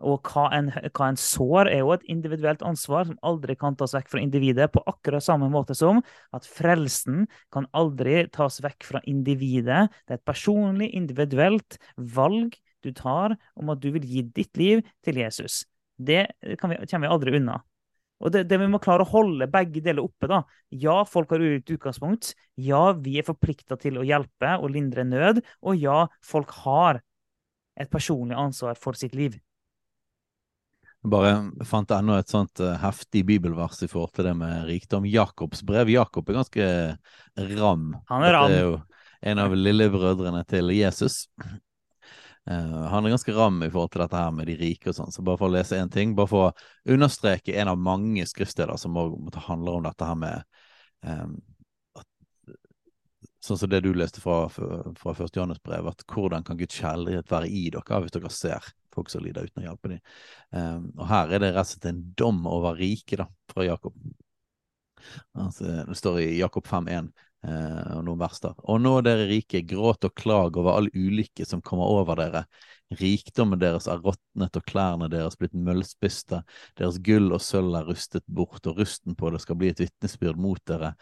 [0.00, 3.94] Og hva en, hva en, sår, er jo et individuelt ansvar som aldri kan tas
[3.96, 6.00] vekk fra individet, på akkurat samme måte som
[6.34, 9.88] at frelsen kan aldri tas vekk fra individet.
[10.06, 14.82] Det er et personlig, individuelt valg du tar om at du vil gi ditt liv
[15.04, 15.62] til Jesus.
[15.98, 17.60] Det vi, kommer vi aldri unna.
[18.22, 20.28] Og det, det, Vi må klare å holde begge deler oppe.
[20.30, 20.42] da.
[20.70, 22.34] Ja, folk har ulikt utgangspunkt.
[22.54, 25.42] Ja, vi er forplikta til å hjelpe og lindre nød.
[25.66, 27.02] Og ja, folk har
[27.80, 29.38] et personlig ansvar for sitt liv.
[31.02, 35.06] Bare fant ennå et sånt uh, heftig bibelvers i forhold til det med rikdom.
[35.10, 35.90] Jakobs brev.
[35.90, 36.66] Jakob er ganske
[37.58, 37.88] ram.
[38.10, 38.52] Han er ram.
[38.52, 38.76] Dette er jo
[39.32, 41.24] en av lillebrødrene til Jesus.
[42.50, 45.14] Uh, han er ganske ram i forhold til dette her med de rike og sånn.
[45.14, 48.78] Så bare for å lese én ting, bare for å understreke en av mange skriftsteder
[48.78, 50.46] som også handler om dette her med
[51.06, 51.34] um,
[51.98, 52.06] at,
[53.42, 55.34] Sånn som det du leste fra, fra 1.
[55.34, 59.24] Johannes brev, at hvordan kan Guds kjærlighet være i dere hvis dere ser folk som
[59.24, 60.02] lider uten å hjelpe dem.
[60.54, 63.96] Um, og her er det rett og slett en dom over riket da, fra Jakob.
[65.38, 67.08] Altså, det står i Jakob 5.1
[67.48, 68.54] eh, og noen vers der.
[68.70, 72.44] Og nå, dere rike, gråt og klag over all ulykke som kommer over dere.
[73.00, 76.42] Rikdommen deres er råtnet og klærne deres blitt møllspiste.
[76.78, 80.40] Deres gull og sølv er rustet bort, og rusten på det skal bli et vitnesbyrd
[80.40, 80.92] mot dere.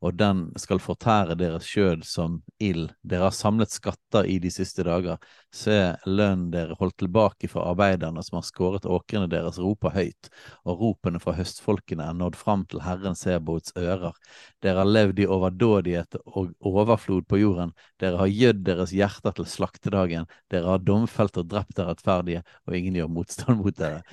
[0.00, 2.90] Og den skal fortære deres skjød som ild.
[3.02, 5.18] Dere har samlet skatter i de siste dager.
[5.54, 10.30] Se, lønnen dere holdt tilbake fra arbeiderne som har skåret åkrene deres, roper høyt,
[10.64, 14.14] og ropene fra høstfolkene er nådd fram til Herren Sebaots ører.
[14.62, 17.74] Dere har levd i overdådighet og overflod på jorden.
[18.00, 20.28] Dere har gjødd deres hjerter til slaktedagen.
[20.52, 24.04] Dere har domfelt og drept dere rettferdige, og ingen gjør motstand mot dere.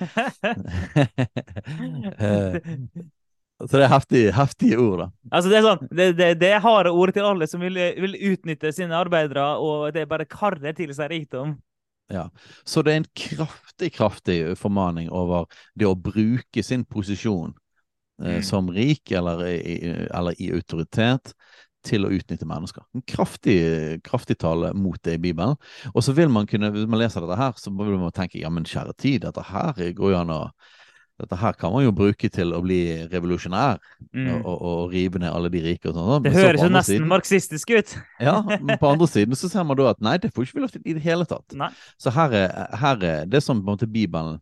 [2.18, 5.06] Eh, så det er heftige, heftige ord, da.
[5.34, 8.14] Altså, det er sånn, det, det, det er harde ord til alle som vil, vil,
[8.30, 11.56] utnytte sine arbeidere, og det er bare karre til seg rikdom.
[12.08, 12.28] Ja,
[12.64, 17.50] Så det er en kraftig, kraftig formaning over det å bruke sin posisjon
[18.22, 18.46] eh, mm.
[18.46, 21.34] som rik eller eller i autoritet
[21.86, 22.84] til å utnytte mennesker.
[22.96, 23.58] En kraftig,
[24.06, 25.54] kraftig tale mot det i Bibelen.
[25.94, 28.50] Og så vil man kunne, hvis man leser dette her, så vil man tenke ja,
[28.52, 30.42] men kjære tid, dette her går jo an å
[31.18, 32.78] dette her kan man jo bruke til å bli
[33.10, 33.80] revolusjonær
[34.14, 34.26] mm.
[34.36, 35.90] og, og, og, rive ned alle de rike.
[35.90, 36.22] og sånn.
[36.22, 37.94] Det høres jo nesten siden, marxistisk ut.
[38.28, 40.62] ja, men på andre siden så ser man da at nei, det får ikke vi
[40.62, 41.56] lov til i det hele tatt.
[41.58, 41.72] Nei.
[41.98, 44.38] Så her er, her er det som på en måte Bibelen,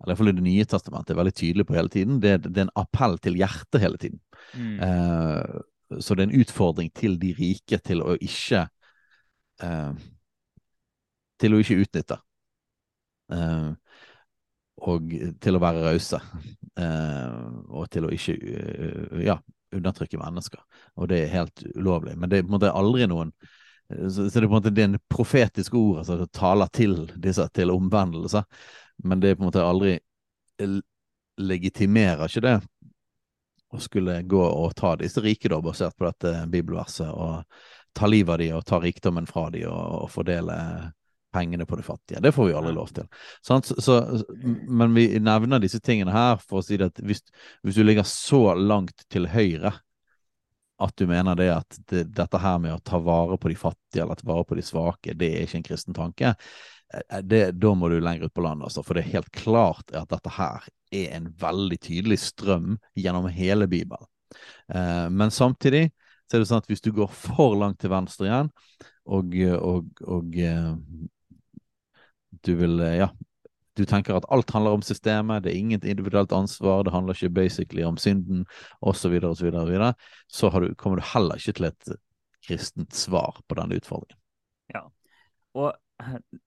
[0.00, 2.20] eller iallfall Det nye testamentet, er veldig tydelig på hele tiden.
[2.20, 4.20] Det, det er en appell til hjertet hele tiden.
[4.52, 4.76] Mm.
[4.84, 5.58] Eh,
[5.98, 8.66] så det er en utfordring til de rike til å ikke
[9.64, 9.92] eh,
[11.40, 12.18] Til å ikke utnytte.
[13.32, 13.70] Eh,
[14.90, 16.20] og til å være rause.
[16.78, 19.38] Eh, og til å ikke uh, ja,
[19.72, 20.60] undertrykke mennesker.
[21.00, 22.14] Og det er helt ulovlig.
[22.16, 23.32] Men det er på en måte aldri noen
[23.90, 26.94] så, så det er på en måte det er en profetisk ord altså, taler til
[27.18, 28.44] disse til omvendelse.
[29.02, 29.96] Men det er på en måte aldri
[31.40, 32.54] legitimerer ikke det
[33.70, 37.44] og skulle gå og ta disse rike, da, basert på dette bibelverset, og
[37.96, 40.56] ta livet av de og ta rikdommen fra de og, og fordele
[41.30, 42.20] pengene på de fattige.
[42.20, 43.06] Det får vi aldri lov til.
[43.46, 44.00] Så, så,
[44.66, 47.22] men vi nevner disse tingene her for å si at hvis,
[47.62, 49.76] hvis du ligger så langt til høyre
[50.80, 54.02] at du mener det at det, dette her med å ta vare på de fattige
[54.02, 56.32] eller ta vare på de svake, det er ikke en kristen tanke,
[57.22, 60.10] det, da må du lenger ut på landet, altså, for det er helt klart at
[60.10, 64.08] dette her er en veldig tydelig strøm gjennom hele Bibelen.
[64.74, 65.90] Eh, men samtidig
[66.26, 68.52] så er det sånn at hvis du går for langt til venstre igjen,
[69.10, 70.70] og, og, og eh,
[72.46, 73.10] du vil eh, Ja,
[73.78, 77.32] du tenker at alt handler om systemet, det er inget individuelt ansvar, det handler ikke
[77.40, 78.44] basically om synden,
[78.80, 79.92] osv., osv., så, videre,
[80.28, 81.92] så, så du, kommer du heller ikke til et
[82.46, 84.18] kristent svar på denne utfordringen.
[84.74, 84.84] Ja,
[85.58, 85.72] og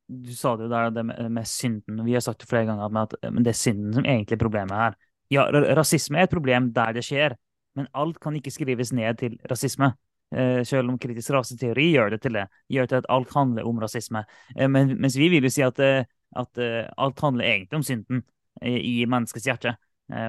[0.08, 2.06] du sa det jo der, det med, med synden.
[2.06, 4.98] Vi har sagt det flere ganger, at det er synden som egentlig er problemet her.
[5.34, 7.38] Ja, rasisme er et problem der det skjer,
[7.78, 9.94] men alt kan ikke skrives ned til rasisme.
[10.34, 12.48] Eh, selv om kritisk raseteori gjør det til det.
[12.74, 14.24] Gjør til at alt handler om rasisme.
[14.56, 16.62] Eh, men, mens vi vil jo si at, eh, at
[16.98, 18.24] alt handler egentlig om synden
[18.64, 19.76] i menneskets hjerte.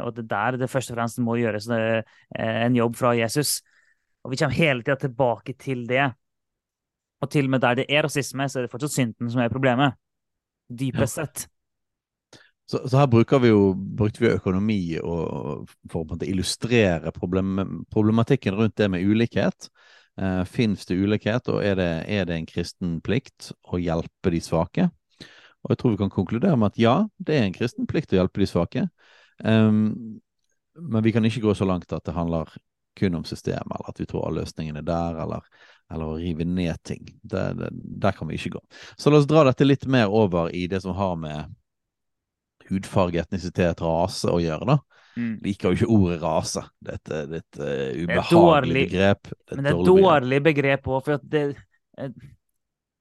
[0.04, 3.62] Og det er der det først og fremst må gjøres en jobb fra Jesus.
[4.24, 6.10] Og vi kommer hele tida tilbake til det.
[7.24, 9.52] Og til og med der det er rasisme, så er det fortsatt synden som er
[9.52, 9.96] problemet.
[10.68, 11.46] Dypest sett.
[12.64, 18.56] Så, så, her bruker vi jo, brukte vi økonomi og, for å illustrere problem, problematikken
[18.56, 19.68] rundt det med ulikhet.
[20.16, 24.40] Eh, Fins det ulikhet, og er det, er det, en kristen plikt å hjelpe de
[24.40, 24.88] svake?
[25.64, 28.20] Og jeg tror vi kan konkludere med at ja, det er en kristen plikt å
[28.22, 28.87] hjelpe de svake.
[29.44, 30.20] Um,
[30.76, 32.48] men vi kan ikke gå så langt at det handler
[32.96, 35.46] kun om systemet, eller at vi tror alle løsningene er der, eller
[35.92, 37.05] eller å rive ned ting.
[37.23, 38.62] Det, det, der kan vi ikke gå.
[38.97, 41.53] Så la oss dra dette litt mer over i det som har med
[42.70, 44.79] hudfarge, etnisitet, rase å gjøre, da.
[45.14, 45.35] Mm.
[45.44, 46.62] Liker jo ikke ordet rase.
[46.83, 47.59] Det er et
[48.03, 49.29] ubehagelig begrep.
[49.31, 51.44] Det men det er et dårlig begrep òg, for det,
[52.01, 52.16] eh,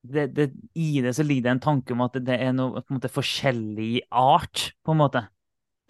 [0.03, 2.91] det, det, I det så ligger det en tanke om at det er noe på
[2.91, 5.23] en måte forskjellig art, på en måte.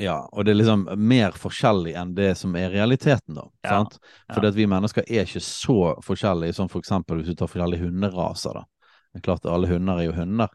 [0.02, 3.46] Ja, og det er liksom mer forskjellig enn det som er realiteten, da.
[3.62, 4.00] Ja, sant?
[4.32, 4.56] Fordi ja.
[4.58, 8.66] vi mennesker er ikke så forskjellige som for eksempel hvis du tar forskjellige hunderaser, da.
[9.14, 10.50] Det er klart at alle hunder er jo hunder,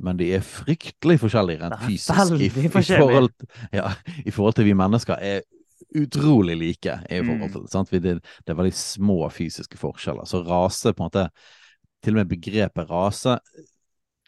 [0.00, 2.32] men de er fryktelig forskjellige rent er fysisk.
[2.40, 3.30] I, i, forhold,
[3.74, 3.92] ja,
[4.24, 5.44] I forhold til vi mennesker er
[5.98, 6.98] utrolig like.
[7.10, 8.02] I forhold Mm.
[8.02, 8.14] Det,
[8.46, 10.24] det er veldig små fysiske forskjeller.
[10.24, 11.28] Så rase, på en måte
[12.02, 13.40] Til og med begrepet rase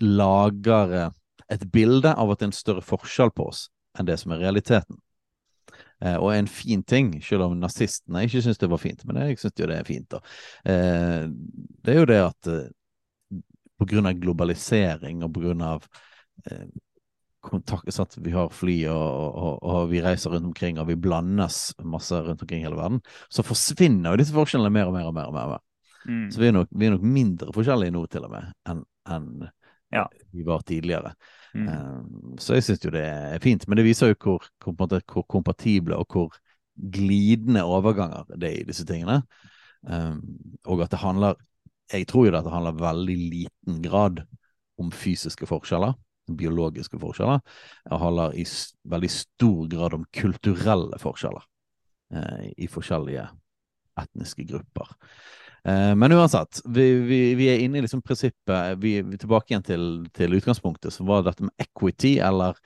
[0.01, 1.11] lager eh,
[1.55, 4.43] et bilde av at det er en større forskjell på oss enn det som er
[4.45, 4.99] realiteten.
[6.01, 9.41] Eh, og en fin ting, selv om nazistene ikke syns det var fint, men jeg
[9.41, 10.21] syns jo det er fint, da.
[10.65, 11.25] Eh,
[11.85, 13.41] det er jo det at eh,
[13.81, 15.85] på grunn av globalisering og på grunn av
[16.51, 16.69] eh,
[17.45, 21.71] kontakt, sånn vi har fly og, og, og vi reiser rundt omkring og vi blandes
[21.81, 23.01] masse rundt omkring i hele verden,
[23.33, 25.31] så forsvinner jo disse forskjellene mer og mer og mer.
[25.31, 25.67] og mer, og mer.
[26.05, 26.31] Mm.
[26.33, 29.49] Så vi er, nok, vi er nok mindre forskjellige nå til og med enn enn
[29.93, 30.07] Ja.
[30.33, 31.15] vi var tidligere.
[31.55, 31.69] Mm.
[31.69, 35.97] Eh, Så jeg syns jo det er fint, men det viser jo hvor, hvor, kompatible
[35.97, 36.37] og hvor
[36.77, 39.23] glidende overganger det er i disse tingene.
[39.89, 40.17] Eh,
[40.67, 41.35] Og at det handler
[41.93, 44.21] Jeg tror jo det at det handler veldig liten grad
[44.79, 45.93] om fysiske forskjeller,
[46.31, 47.41] biologiske forskjeller.
[47.91, 48.45] Det handler i
[48.85, 51.43] veldig stor grad om kulturelle forskjeller
[52.15, 53.27] eh, i forskjellige
[53.99, 54.95] etniske grupper.
[55.65, 59.67] Eh, Men uansett, vi, vi, vi er inne i liksom prinsippet Vi er tilbake igjen
[59.67, 62.57] til, til utgangspunktet, som var dette med equity, eller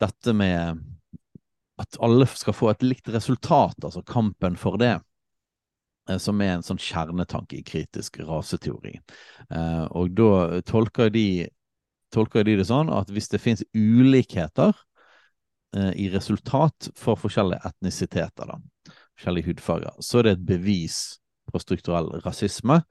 [0.00, 0.80] dette med
[1.82, 4.94] at alle skal få et likt resultat, altså kampen for det,
[6.08, 8.96] eh, som er en sånn kjernetanke i kritisk raseteori.
[9.50, 11.48] Eh, Og da tolker de,
[12.12, 14.72] tolker de det sånn at hvis det finnes ulikheter
[15.72, 18.58] i resultat for forskjellige etnisiteter, da,
[19.16, 20.98] forskjellige hudfarger, så er det et bevis
[21.52, 22.82] på strukturell rasisme.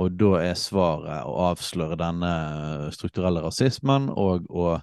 [0.00, 2.32] Og da er svaret å avsløre denne
[2.94, 4.74] strukturelle rasismen og å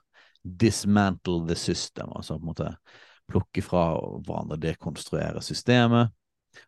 [0.41, 2.69] dismantle the system, altså på en måte
[3.31, 3.83] plukke fra
[4.25, 6.11] hverandre, dekonstruere systemet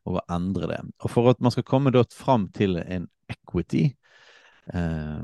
[0.08, 0.80] og endre det.
[1.04, 3.90] Og for at man skal komme da fram til en equity,
[4.74, 5.24] eh,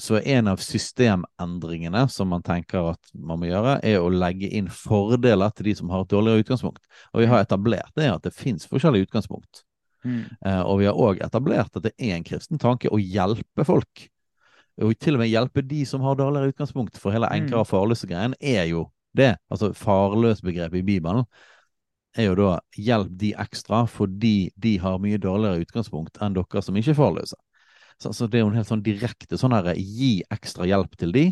[0.00, 4.48] så er en av systemendringene som man tenker at man må gjøre, er å legge
[4.56, 6.86] inn fordeler til de som har et dårligere utgangspunkt.
[7.12, 9.64] Og vi har etablert det at det finnes forskjellige utgangspunkt.
[10.04, 10.24] Mm.
[10.46, 14.06] Eh, og vi har òg etablert at det er en kristen tanke å hjelpe folk.
[14.80, 18.36] Og til og med hjelpe de som har dårligere utgangspunkt, for hele enklere og farløse-greien
[18.40, 18.86] er jo
[19.16, 19.34] det.
[19.52, 21.24] Altså farløs-begrepet i Bibelen
[22.18, 26.78] er jo da hjelp de ekstra fordi de har mye dårligere utgangspunkt enn dere som
[26.78, 27.38] ikke er farløse.
[28.00, 31.12] Så, så det er jo en helt sånn direkte sånn her gi ekstra hjelp til
[31.14, 31.26] de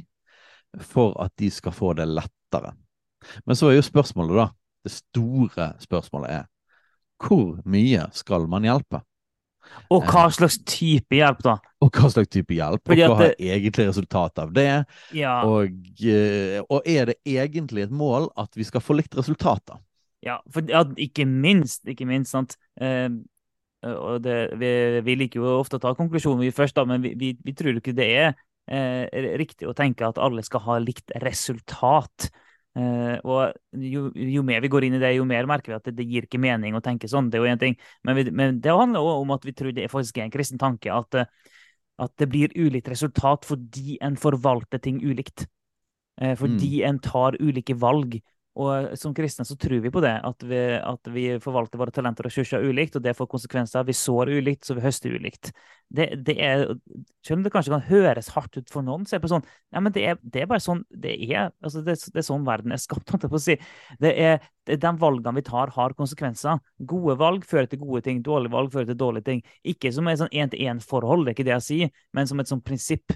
[0.85, 2.75] for at de skal få det lettere.
[3.49, 4.49] Men så er jo spørsmålet, da.
[4.85, 6.45] Det store spørsmålet er
[7.23, 9.03] hvor mye skal man hjelpe?
[9.93, 11.59] Og hva slags type hjelp, da?
[11.85, 12.81] Og hva slags type hjelp?
[12.89, 13.33] Og hva det...
[13.37, 14.71] er egentlig resultatet av det?
[15.17, 19.67] Ja, Og, eh, og er det egentlig et mål at vi skal få likt resultat,
[19.69, 19.83] da?
[20.25, 22.57] ja, for, ja ikke minst, ikke minst, sant.
[22.81, 23.11] Eh,
[23.89, 24.71] og det, vi,
[25.07, 27.79] vi liker jo ofte å ta konklusjonen vi først, da, men vi, vi, vi tror
[27.79, 28.33] ikke det er
[28.67, 29.07] eh,
[29.39, 32.31] riktig å tenke at alle skal ha likt resultat.
[32.77, 35.87] Eh, og jo, jo mer vi går inn i det, jo mer merker vi at
[35.89, 37.31] det, det gir ikke mening å tenke sånn.
[37.31, 37.79] Det er jo en ting.
[38.07, 40.35] Men, vi, men det handler også om at vi tror det er faktisk er en
[40.35, 41.55] kristen tanke at, eh,
[42.05, 45.49] at det blir ulikt resultat fordi en forvalter ting ulikt.
[46.21, 48.19] Eh, fordi en tar ulike valg.
[48.59, 52.27] Og som kristne så tror vi på det, at vi, at vi forvalter våre talenter
[52.27, 53.87] og ressurser ulikt, og det får konsekvenser.
[53.87, 55.53] Vi sår ulikt, så vi høster ulikt.
[55.95, 56.65] Det, det er,
[57.25, 59.81] selv om det kanskje kan høres hardt ut for noen, så er det sånn ja,
[59.81, 61.53] men det er, det er bare sånn det er.
[61.63, 63.15] Altså, det, det er sånn verden er skapt.
[63.15, 63.57] holdt jeg på å si.
[64.03, 66.59] Det er De valgene vi tar, har konsekvenser.
[66.91, 69.47] Gode valg fører til gode ting, dårlige valg fører til dårlige ting.
[69.71, 72.65] Ikke som et sånn én-til-én-forhold, det er ikke det jeg sier, men som et sånn
[72.65, 73.15] prinsipp.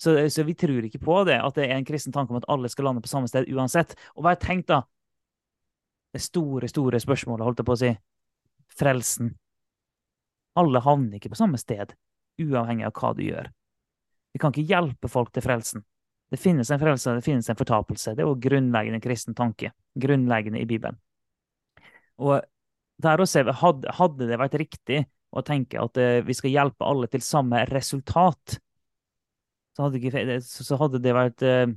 [0.00, 2.48] Så, så vi tror ikke på det, at det er en kristen tanke om at
[2.48, 3.92] alle skal lande på samme sted uansett.
[4.16, 4.82] Og bare tenk, da.
[6.10, 7.90] Det store, store spørsmålet, holdt jeg på å si.
[8.80, 9.34] Frelsen.
[10.58, 11.92] Alle havner ikke på samme sted,
[12.40, 13.50] uavhengig av hva du gjør.
[14.32, 15.84] Vi kan ikke hjelpe folk til frelsen.
[16.30, 18.14] Det finnes en frelse, det finnes en fortapelse.
[18.14, 19.72] Det er jo grunnleggende kristen tanke.
[19.98, 20.96] Grunnleggende i Bibelen.
[22.22, 22.40] Og
[23.00, 27.22] der også hadde det vært riktig å tenke at eh, vi skal hjelpe alle til
[27.24, 28.58] samme resultat,
[29.80, 31.70] så hadde, ikke, så hadde det vært eh,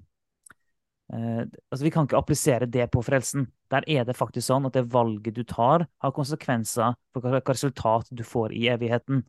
[1.15, 3.47] eh, Altså, vi kan ikke applisere det på frelsen.
[3.71, 8.11] Der er det faktisk sånn at det valget du tar, har konsekvenser for hva resultat
[8.11, 9.23] du får i evigheten.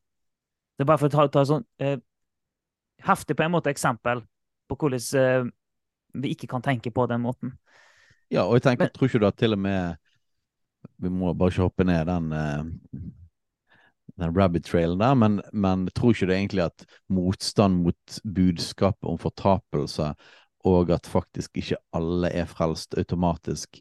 [0.75, 2.01] Det er bare for å ta, ta sånn eh,
[3.07, 4.25] heftig på en måte eksempel
[4.68, 5.53] på hvordan eh,
[6.25, 7.55] vi ikke kan tenke på den måten.
[8.33, 10.01] Ja, og jeg tenker, Men- tror ikke du at til og med
[11.01, 12.64] Vi må bare ikke hoppe ned den eh,
[14.21, 19.19] den rabbit trailen der, men, men tror ikke det egentlig at motstand mot budskapet om
[19.19, 20.12] fortapelse,
[20.65, 23.81] og at faktisk ikke alle er frelst automatisk,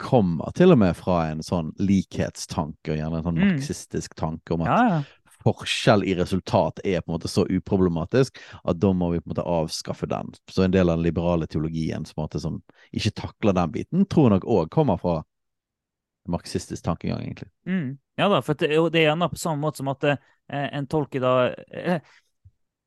[0.00, 3.48] kommer til og med fra en sånn likhetstanke, gjerne en sånn Mm.
[3.52, 5.02] marxistisk tanke om at Ja, ja.
[5.44, 9.34] forskjell i resultat er på en måte så uproblematisk at da må vi på en
[9.34, 10.32] måte avskaffe den.
[10.48, 12.62] Så en del av den liberale teologien som, som
[12.92, 15.22] ikke takler den biten, tror jeg nok òg kommer fra
[16.28, 17.48] marxistisk tankegang, egentlig.
[17.66, 17.98] Mm.
[18.20, 20.18] Ja da, for det, det er gjerne på samme måte som at eh,
[20.52, 21.34] en tolker da
[21.72, 22.00] eh,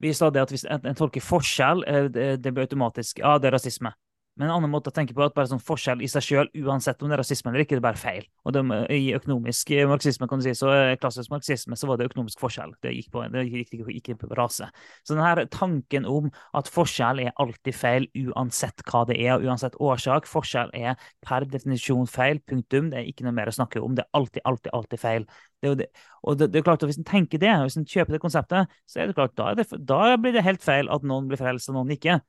[0.04, 3.38] Vi sa det at hvis en, en tolker forskjell, eh, det, det blir automatisk Ja,
[3.40, 3.94] det er rasisme.
[4.34, 6.48] Men en annen måte å tenke på er at bare sånn forskjell i seg sjøl,
[6.66, 8.24] uansett om det er rasisme eller ikke, det er bare feil.
[8.48, 8.64] Og det,
[8.96, 12.74] I økonomisk marxisme, kan du si, så klassisk marxisme, så var det økonomisk forskjell.
[12.82, 14.72] Det gikk, på, det gikk ikke, på rase.
[15.06, 19.78] Så denne tanken om at forskjell er alltid feil uansett hva det er, og uansett
[19.78, 22.90] årsak Forskjell er per definisjon feil, punktum.
[22.90, 23.94] Det er ikke noe mer å snakke om.
[23.94, 25.30] Det er alltid, alltid, alltid feil.
[25.62, 25.92] Det det.
[26.24, 28.72] Og det, det, er klart at Hvis en tenker det, hvis en kjøper det konseptet,
[28.90, 31.70] så er det klart, da, det, da blir det helt feil at noen blir frelst
[31.70, 32.20] og noen ikke.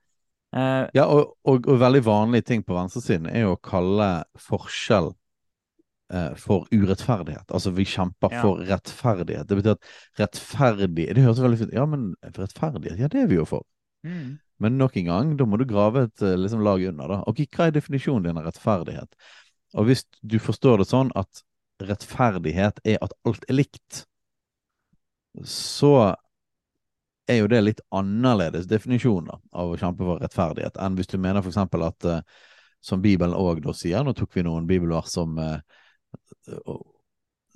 [0.54, 5.10] Uh, ja, og, og, og, veldig vanlige ting på venstresiden er jo å kalle forskjell
[6.14, 7.48] uh, for urettferdighet.
[7.50, 8.42] Altså, vi kjemper ja.
[8.44, 9.48] for rettferdighet.
[9.50, 13.40] Det betyr at rettferdig Det høres veldig fint Ja, men rettferdighet, ja, det er vi
[13.40, 13.66] jo for.
[14.06, 14.36] Mm.
[14.62, 17.10] Men nok en gang, da må du grave et eh, liksom, lag under.
[17.10, 17.20] da.
[17.30, 19.18] Ok, Hva er definisjonen din av rettferdighet?
[19.74, 21.42] Og hvis du forstår det sånn at
[21.82, 24.04] rettferdighet er at alt er likt,
[25.42, 26.14] så
[27.30, 31.44] er jo det litt annerledes definisjoner av å kjempe for rettferdighet enn hvis du mener
[31.44, 31.60] f.eks.
[31.60, 32.18] at uh,
[32.84, 36.74] som Bibelen òg da sier, nå tok vi noen bibelvers som, uh,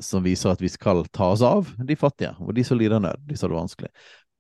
[0.01, 3.27] som viser at vi skal ta oss av de fattige og de som lider nød,
[3.29, 3.93] de som har det vanskelig.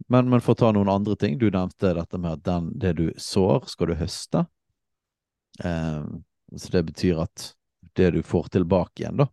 [0.06, 2.94] Men, men, for å ta noen andre ting, du nevnte dette med at den, det
[3.00, 4.44] du sår, skal du høste.
[5.58, 6.04] Eh,
[6.54, 7.48] så det betyr at
[7.98, 9.26] det du får tilbake igjen, da,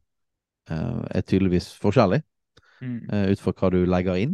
[0.65, 2.17] er tydeligvis forskjellig
[2.81, 3.29] mm.
[3.29, 4.33] ut fra hva du legger inn.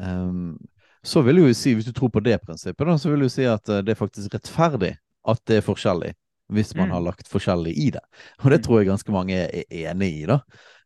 [0.00, 0.56] Um,
[1.04, 3.46] så vil jo si, hvis du tror på det prinsippet, da, så vil du si
[3.48, 4.94] at uh, det er faktisk rettferdig
[5.30, 6.12] at det er forskjellig,
[6.52, 6.94] hvis man mm.
[6.96, 8.02] har lagt forskjellig i det.
[8.42, 8.64] Og det mm.
[8.66, 10.40] tror jeg ganske mange er enig i, da,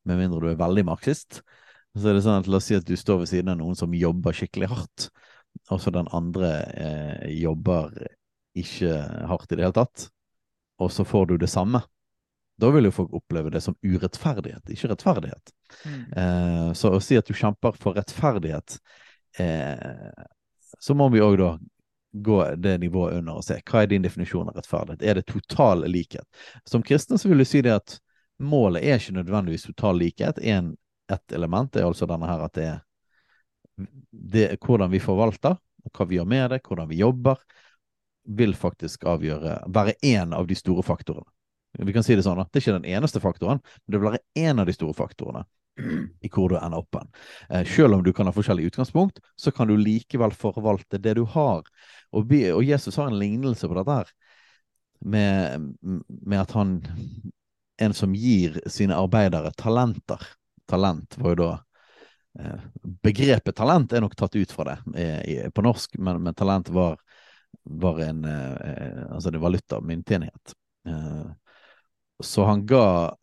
[0.08, 1.42] med mindre du er veldig marxist.
[1.98, 3.78] Så er det sånn at La oss si at du står ved siden av noen
[3.78, 5.08] som jobber skikkelig hardt,
[5.72, 7.90] og så den andre eh, jobber
[8.58, 9.00] ikke
[9.30, 10.06] hardt i det hele tatt,
[10.78, 11.82] og så får du det samme.
[12.58, 15.52] Da vil jo folk oppleve det som urettferdighet, ikke rettferdighet.
[15.84, 16.00] Mm.
[16.22, 18.78] Eh, så å si at du kjemper for rettferdighet,
[19.38, 20.24] eh,
[20.78, 21.52] så må vi òg da
[22.18, 25.04] gå det nivået under og se hva er din definisjon av rettferdighet.
[25.06, 26.26] Er det total likhet?
[26.66, 27.98] Som kristne så vil du si det at
[28.42, 30.42] målet er ikke nødvendigvis total likhet.
[30.42, 30.74] En,
[31.12, 32.84] et element er altså denne her at det er
[34.10, 35.54] det, hvordan vi forvalter,
[35.84, 37.38] og hva vi gjør med det, hvordan vi jobber,
[38.28, 41.30] vil faktisk avgjøre, være én av de store faktorene.
[41.86, 44.24] Vi kan si Det sånn, det er ikke den eneste faktoren, men det vil være
[44.48, 45.44] én av de store faktorene
[46.26, 47.10] i hvor du ender opp hen.
[47.50, 51.24] Eh, selv om du kan ha forskjellig utgangspunkt, så kan du likevel forvalte det du
[51.36, 51.62] har.
[52.16, 54.12] Og, Jesus har en lignelse på dette her,
[54.98, 56.80] med, med, at han
[57.78, 60.18] En som gir sine arbeidere talenter.
[60.66, 61.50] Talent var jo da
[62.42, 62.64] eh,
[63.06, 66.98] Begrepet talent er nok tatt ut fra det eh, på norsk, men, men, talent var,
[67.62, 70.58] var en altså det valuta, myntenhet.
[70.88, 71.30] Eh,
[72.24, 73.14] så han ga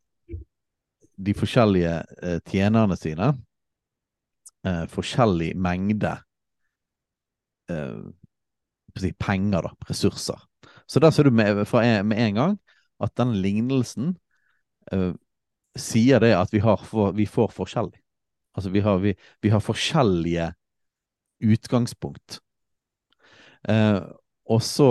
[1.15, 3.31] de forskjellige eh, tjenerne sine
[4.67, 6.13] eh, forskjellig mengde
[7.71, 10.39] eh, penger, da, ressurser.
[10.87, 12.57] Så der ser du med, en, med en gang
[13.03, 14.15] at den lignelsen
[14.91, 15.11] eh,
[15.75, 17.99] sier det at vi, for, vi, får forskjellig.
[18.55, 20.53] Altså vi har, vi, vi har forskjellige
[21.43, 22.39] utgangspunkt.
[23.67, 23.99] Eh,
[24.45, 24.87] og så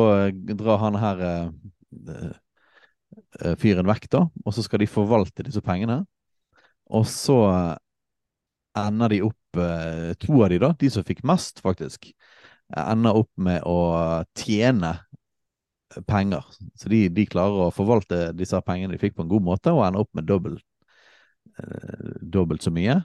[0.53, 1.25] drar han her
[2.09, 2.33] Eh,
[3.61, 6.03] fyren vekk, da, og så skal de forvalte disse pengene.
[6.95, 7.39] Og så
[8.79, 12.11] ender de opp, eh, to av de da, de som fikk mest, faktisk,
[12.75, 14.97] ender opp med å tjene
[16.09, 16.45] penger.
[16.75, 19.85] Så de, de klarer å forvalte disse pengene de fikk, på en god måte, og
[19.87, 20.65] ender opp med dobbelt,
[21.59, 23.01] eh, dobbelt så mye.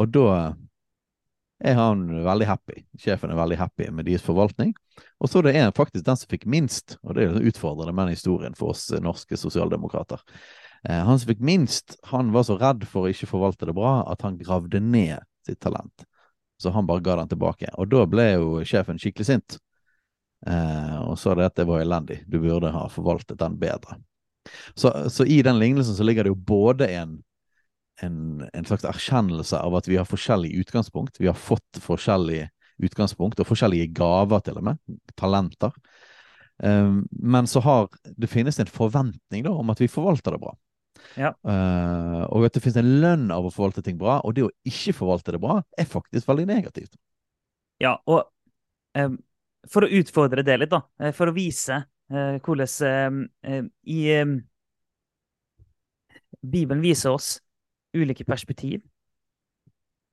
[0.00, 0.26] Og da
[1.64, 2.82] er han veldig happy.
[2.98, 4.72] Sjefen er veldig happy med deres forvaltning.
[5.22, 8.10] Og så det er det faktisk den som fikk minst, og det er utfordrende med
[8.10, 10.22] den historien for oss norske sosialdemokrater.
[10.88, 14.00] Eh, han som fikk minst, han var så redd for å ikke forvalte det bra
[14.10, 16.06] at han gravde ned sitt talent.
[16.58, 17.70] Så han bare ga den tilbake.
[17.78, 19.58] Og da ble jo sjefen skikkelig sint.
[20.46, 24.00] Eh, og sa det at det var elendig, du burde ha forvaltet den bedre.
[24.74, 27.20] Så, så i den lignelsen så ligger det jo både en
[28.02, 31.20] en, en, slags erkjennelse av at vi har forskjellig utgangspunkt.
[31.20, 32.46] Vi har fått forskjellig
[32.82, 34.80] utgangspunkt, og forskjellige gaver, til og med.
[35.18, 35.74] Talenter.
[36.62, 40.54] Um, men så har det finnes en forventning da, om at vi forvalter det bra.
[41.18, 41.32] Ja.
[41.46, 44.52] Uh, og at det finnes en lønn av å forvalte ting bra, og det å
[44.68, 46.94] ikke forvalte det bra er faktisk veldig negativt.
[47.82, 48.28] Ja, og
[48.98, 49.18] um,
[49.70, 54.00] for å utfordre det litt, da, eh, for å vise uh, hvordan uh, i
[56.42, 57.36] Bibelen viser oss
[57.96, 58.82] ulike perspektiv.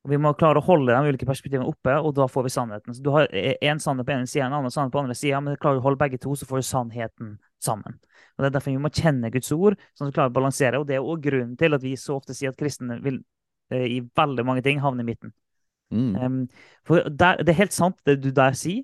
[0.06, 2.96] Og Vi må klare å holde de ulike perspektivene oppe, og da får vi sannheten.
[2.96, 5.58] Så Du har én sannhet på ene sida, en annen sannhet på andre sida, men
[5.58, 8.00] klarer du å holde begge to, så får du sannheten sammen.
[8.38, 10.80] Og Det er derfor vi må kjenne Guds ord, sånn at vi klarer å balansere.
[10.80, 13.20] Og Det er òg grunnen til at vi så ofte sier at kristne vil
[13.72, 15.34] eh, i veldig mange ting havne i midten.
[15.92, 16.16] Mm.
[16.16, 16.50] Um,
[16.86, 18.84] for der, Det er helt sant, det du der sier.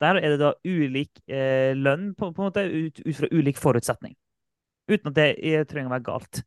[0.00, 3.56] Der er det da ulik eh, lønn på, på, en måte ut, ut, fra ulik
[3.56, 4.16] forutsetning.
[4.90, 6.42] Uten at det eh, trenger å være galt.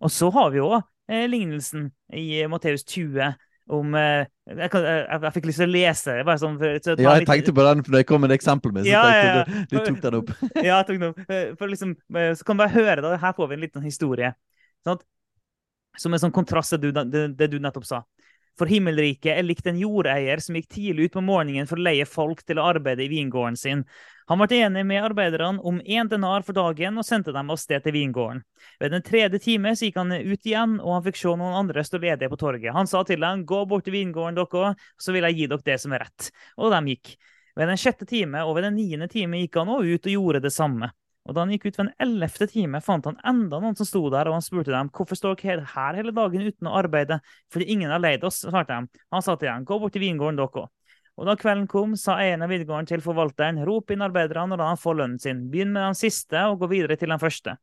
[0.00, 3.34] Og så har vi òg lignelsen i Matteus 20
[3.66, 6.24] om eh, jeg, kan, jeg, jeg, fikk lyst til å lese det.
[6.28, 8.92] bare sånn for, Ja, jeg tenkte på den, for det kom et eksempel med, så
[8.92, 9.44] Ja, ja, ja.
[9.48, 10.32] du, du tok den opp.
[10.54, 11.22] ja, jeg tok den opp.
[11.26, 13.86] Eh, For liksom, eh, så kan du bare høre da, Her får vi en liten
[13.86, 14.32] historie.
[14.86, 15.02] Sant?
[15.98, 18.04] Som en sånn kontrast til det, det, det du nettopp sa.
[18.56, 22.06] For himmelriket er likt en jordeier som gikk tidlig ut på morgenen for å leie
[22.08, 23.82] folk til å arbeide i vingården sin.
[24.32, 27.84] Han ble enig med arbeiderne om én denar for dagen og sendte dem av sted
[27.84, 28.40] til vingården.
[28.80, 31.84] Ved den tredje time så gikk han ut igjen, og han fikk se noen andre
[31.86, 32.72] stå ledige på torget.
[32.74, 35.80] Han sa til dem, gå bort til vingården dere, så vil jeg gi dere det
[35.84, 36.30] som er rett.
[36.56, 37.16] Og de gikk.
[37.56, 40.42] Ved den sjette time og ved den niende time gikk han også ut og gjorde
[40.48, 40.90] det samme.
[41.26, 44.04] Og da han gikk ut ved den ellevte time, fant han enda noen som sto
[44.14, 47.18] der, og han spurte dem, hvorfor står dere her hele dagen uten å arbeide,
[47.52, 49.02] fordi ingen har leid oss, svarte de.
[49.14, 50.72] Han sa til dem, gå bort til vingården dere òg.
[51.16, 54.68] Og da kvelden kom, sa eieren av vingården til forvalteren, rop inn arbeiderne og la
[54.68, 55.46] han få lønnen sin.
[55.48, 57.56] Begynn med den siste og gå videre til den første.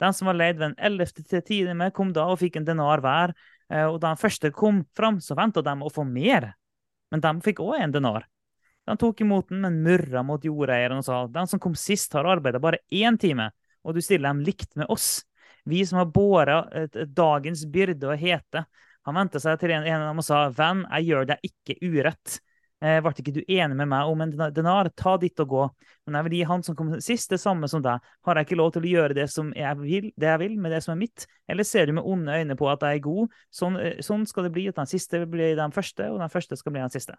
[0.00, 3.34] Den som var leid ved den ellevte time, kom da og fikk en denar hver,
[3.72, 6.52] eh, og da den første kom fram, så venta de å få mer.
[7.10, 8.30] Men de fikk òg en denar.
[8.88, 12.28] De tok imot den, men murra mot jordeieren og sa den som kom sist, har
[12.28, 13.50] arbeidet bare én time,
[13.84, 15.22] og du stiller dem likt med oss.
[15.68, 18.64] Vi som har båret dagens byrde og hete.
[19.08, 21.76] Han vendte seg til en, en av dem og sa, venn, jeg gjør deg ikke
[21.84, 22.40] urett.
[22.80, 24.88] Eh, ble ikke du enig med meg om en denar?
[24.96, 25.64] Ta ditt og gå.
[26.08, 28.00] Men jeg vil gi han som kom sist, det samme som deg.
[28.24, 30.72] Har jeg ikke lov til å gjøre det som jeg vil, det jeg vil med
[30.72, 31.26] det som er mitt?
[31.48, 33.36] Eller ser du med onde øyne på at jeg er god?
[33.52, 36.76] Sånn, sånn skal det bli, at den siste blir den første, og den første skal
[36.76, 37.18] bli den siste.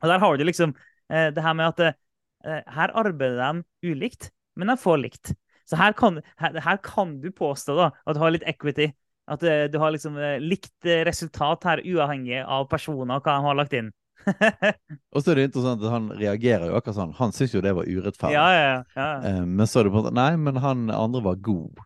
[0.00, 0.74] Og der har du liksom
[1.12, 5.34] eh, det her med at eh, her arbeider de ulikt, men de får likt.
[5.68, 8.90] Så her kan, her, her kan du påstå da, at du har litt equity.
[9.30, 13.58] At eh, du har liksom likt resultat her, uavhengig av personer og hva de har
[13.60, 13.92] lagt inn.
[15.14, 17.14] Og så er det interessant at han reagerer jo akkurat sånn.
[17.20, 18.36] Han syns jo det var urettferdig.
[18.36, 19.12] Ja, ja, ja.
[19.30, 21.80] Eh, men så er det på en måte Nei, men han andre var god.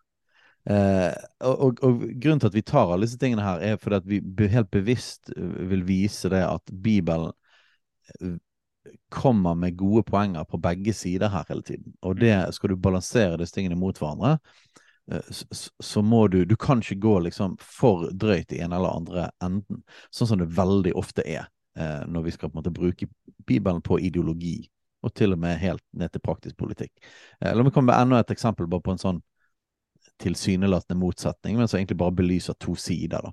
[0.70, 1.12] Eh,
[1.44, 4.06] og, og, og, grunnen til at vi tar alle disse tingene her, er fordi at
[4.08, 7.40] vi helt bevisst eh, vil vise det at Bibelen eh,
[9.08, 11.94] kommer med gode poenger på begge sider her hele tiden.
[12.02, 14.38] Og det skal du balansere disse tingene mot hverandre.
[15.12, 15.32] eh,
[15.80, 19.82] Så må du Du kan ikke gå liksom for drøyt i en eller andre enden,
[20.10, 21.46] sånn som det veldig ofte er
[21.76, 23.08] eh, når vi skal på en måte bruke
[23.46, 24.68] Bibelen på ideologi,
[25.02, 26.92] og til og med helt ned til praktisk politikk.
[27.40, 29.22] Eh, La meg komme med enda et eksempel bare på en sånn
[30.20, 33.24] tilsynelatende motsetning, men som egentlig bare belyser to sider.
[33.24, 33.32] Da.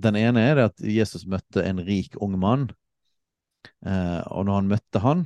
[0.00, 2.70] Den ene er det at Jesus møtte en rik ung mann,
[3.80, 5.22] og når han møtte han,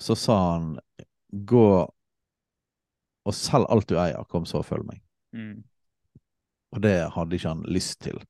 [0.00, 0.74] så sa han
[1.30, 1.66] gå
[3.30, 5.02] og selg alt du eier, kom så og følg meg.
[5.36, 5.60] Mm.
[6.74, 8.20] Og det hadde ikke han lyst til.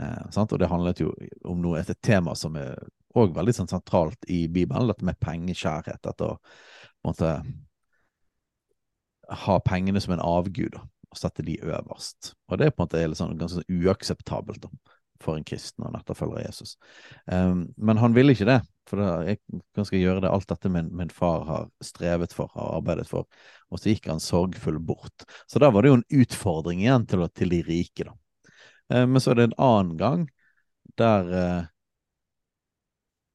[0.00, 0.52] Eh, sant?
[0.52, 1.12] Og det handlet jo
[1.48, 2.78] om noe, et tema som er
[3.18, 6.00] òg veldig sånn sentralt i Bibelen, dette med pengekjærhet.
[6.04, 6.38] Dette å
[7.04, 7.34] måtte
[9.44, 12.32] ha pengene som en avgud da, og sette de øverst.
[12.48, 14.72] Og det er på en måte sånn, ganske sånn uakseptabelt da,
[15.22, 16.76] for en kristen og en etterfølger av Jesus.
[17.26, 19.38] Um, men han ville ikke det, for da, jeg
[19.74, 23.26] kan skal gjøre det alt dette min, min far har strevet for, har arbeidet for.
[23.70, 25.26] Og så gikk han sorgfull bort.
[25.46, 28.16] Så da var det jo en utfordring igjen til, til de rike, da.
[28.92, 30.26] Eh, Men så er det en annen gang
[30.98, 31.62] der eh,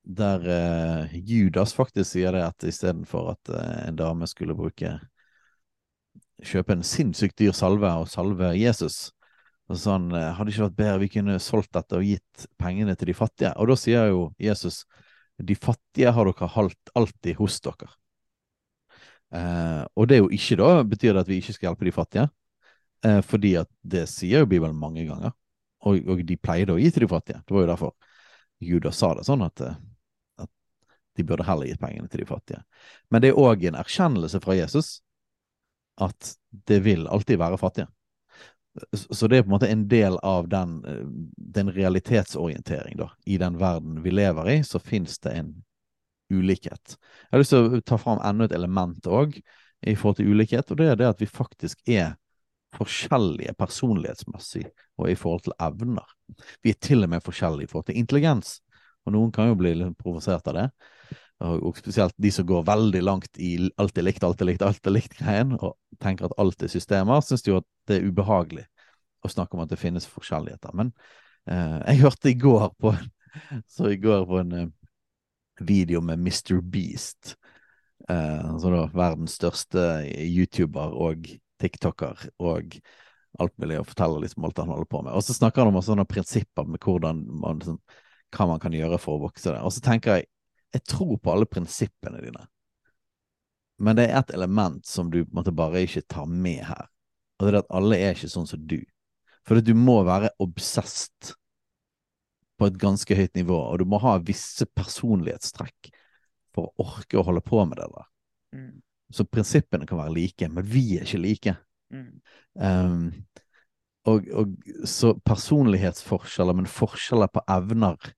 [0.07, 4.93] Der eh, Judas faktisk sier det at istedenfor at eh, en dame skulle bruke
[6.45, 9.09] Kjøpe en sinnssykt dyr salve og salve Jesus,
[9.67, 13.09] og sånn, eh, hadde ikke vært bedre vi kunne solgt dette og gitt pengene til
[13.09, 13.53] de fattige?
[13.57, 14.83] Og da sier jo Jesus
[15.37, 17.89] de fattige har dere halt alltid hos dere.
[19.35, 21.93] Eh, og det er jo ikke da betyr det at vi ikke skal hjelpe de
[21.95, 22.27] fattige,
[23.05, 25.35] eh, fordi at det sier jo Bibelen mange ganger.
[25.85, 27.41] Og, og de pleide å gi til de fattige.
[27.45, 27.93] Det var jo derfor
[28.63, 29.75] Judas sa det sånn at, eh,
[30.41, 30.49] at
[31.17, 32.63] de burde heller gitt pengene til de fattige.
[33.11, 34.97] Men det er òg en erkjennelse fra Jesus
[36.01, 36.33] at
[36.69, 37.89] det vil alltid være fattige.
[38.93, 41.05] Så det er på en måte en del av den, eh,
[41.37, 43.09] den realitetsorientering, da.
[43.25, 45.53] I den verden vi lever i, så fins det en
[46.29, 46.97] ulikhet.
[46.97, 49.39] Jeg har lyst til å ta fram enda et element òg
[49.81, 52.15] i forhold til ulikhet, og det er det at vi faktisk er
[52.75, 54.65] forskjellige personlighetsmessig
[54.99, 56.05] og i forhold til evner.
[56.63, 58.57] Vi er til og med forskjellige i forhold til intelligens,
[59.07, 60.67] og noen kan jo bli litt provosert av det.
[61.45, 64.89] Og, spesielt de som går veldig langt i alt er likt, alt er likt, alt
[64.89, 68.65] er likt-greien, og tenker at alt er systemer, syns jo at det er ubehagelig
[69.21, 70.73] å snakke om at det finnes forskjelligheter.
[70.77, 70.89] Men
[71.47, 72.93] Eh, jeg hørte i går på
[73.73, 74.71] Så i går på en eh,
[75.63, 76.59] video med Mr.
[76.61, 77.35] Beast,
[78.09, 81.29] eh, altså da verdens største YouTuber og
[81.61, 82.75] TikToker og
[83.41, 85.13] alt mulig, og forteller liksom alt han holder på med.
[85.17, 87.79] Og så snakker han om sånne prinsipper med hvordan man, sånn,
[88.33, 89.61] hva man kan gjøre for å vokse det.
[89.65, 90.29] Og så tenker jeg
[90.77, 92.45] jeg tror på alle prinsippene dine,
[93.77, 96.87] men det er et element som du på en måte bare ikke tar med her.
[97.37, 98.79] Og det er at alle er ikke sånn som du.
[99.45, 101.35] For du må være obsesst
[102.57, 105.91] på et ganske høyt nivå, og du må ha visse personlighetstrekk
[106.55, 108.07] for å orke å holde på med det der.
[108.57, 108.73] Mm.
[109.13, 111.53] Så prinsippene kan være like, men vi er ikke like.
[111.93, 112.09] Mm.
[112.57, 113.03] Um,
[114.09, 114.55] og, og,
[114.89, 118.09] så personlighetsforskjeller, men forskjeller på evner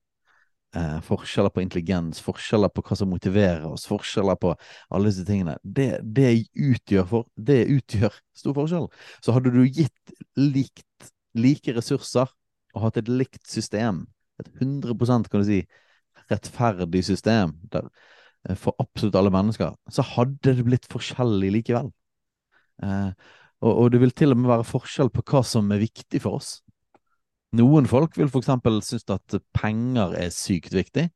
[0.76, 4.54] eh, forskjeller på intelligens, forskjeller på hva som motiverer oss, forskjeller på
[4.90, 8.88] alle disse tingene, det, det utgjør, for, det utgjør stor forskjell.
[9.24, 12.30] Så hadde du gitt likt, like ressurser
[12.74, 14.04] og hatt et likt system,
[14.40, 15.60] et 100% kan du si,
[16.30, 17.88] rettferdig system der,
[18.48, 21.90] eh, for absolutt alle mennesker, så hadde det blitt forskjellig likevel.
[22.82, 23.12] Eh,
[23.60, 26.40] og, og, det vil til og med være forskjell på hva som er viktig for
[26.40, 26.60] oss.
[27.58, 28.50] Noen folk vil f.eks.
[28.86, 31.08] synes at penger er sykt viktig,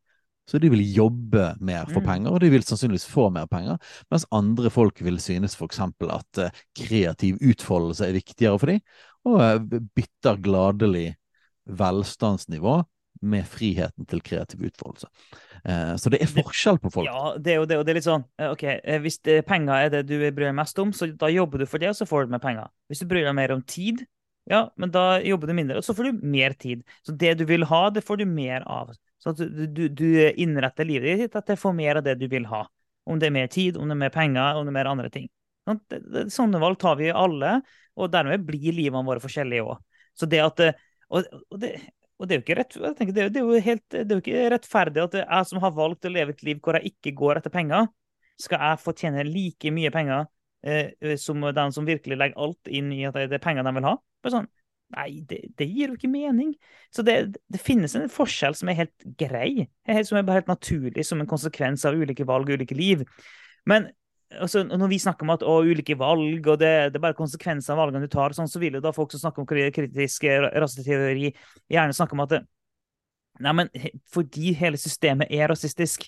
[0.44, 2.08] så de vil jobbe mer for mm.
[2.08, 3.78] penger, og de vil sannsynligvis få mer penger.
[4.12, 5.80] Mens andre folk vil synes f.eks.
[5.80, 8.82] at uh, kreativ utfoldelse er viktigere for dem,
[9.24, 11.14] og uh, bytter gladelig
[11.64, 12.82] velstandsnivå
[13.24, 15.08] med friheten til kreativ utfoldelse.
[15.64, 17.08] Uh, så det er forskjell på folk.
[17.08, 18.66] Ja, det er jo det, og det er litt sånn ok,
[19.06, 21.94] Hvis penger er det du bryr deg mest om, så da jobber du for det,
[21.94, 22.68] og så får du mer penger.
[22.90, 24.04] Hvis du bryr deg mer om tid,
[24.50, 26.82] ja, men da jobber du mindre, og så får du mer tid.
[27.06, 28.92] Så det du vil ha, det får du mer av.
[29.22, 32.44] Så du, du, du innretter livet ditt at det får mer av det du vil
[32.50, 32.66] ha.
[33.08, 35.10] Om det er mer tid, om det er mer penger, om det er mer andre
[35.12, 35.30] ting.
[35.64, 37.56] Sånn, det, det, sånne valg tar vi alle,
[37.96, 39.80] og dermed blir livene våre forskjellige òg.
[40.14, 41.74] Så det at og, og, det,
[42.18, 44.46] og det er jo ikke rett, tenker, det, er jo helt, det er jo ikke
[44.54, 47.52] rettferdig at jeg som har valgt å leve et liv hvor jeg ikke går etter
[47.54, 47.88] penger,
[48.40, 50.26] skal jeg få tjene like mye penger
[50.66, 53.88] eh, som den som virkelig legger alt inn i at det er penger de vil
[53.88, 53.94] ha.
[54.24, 54.52] Bare sånn,
[54.94, 56.52] Nei, det, det, gir jo ikke mening.
[56.94, 57.16] Så det,
[57.50, 59.66] det, finnes en forskjell som er helt grei,
[60.06, 63.02] som er bare helt naturlig som en konsekvens av ulike valg og ulike liv.
[63.66, 63.88] Men
[64.30, 67.74] altså, når vi snakker om at å, ulike valg, og det, det er bare konsekvenser
[67.74, 71.32] av valgene du tar, sånn, så vil jo da folk som snakker om kritisk rasseteori,
[71.72, 72.36] gjerne snakke om at
[73.42, 73.72] nei, men
[74.14, 76.06] fordi hele systemet er rasistisk,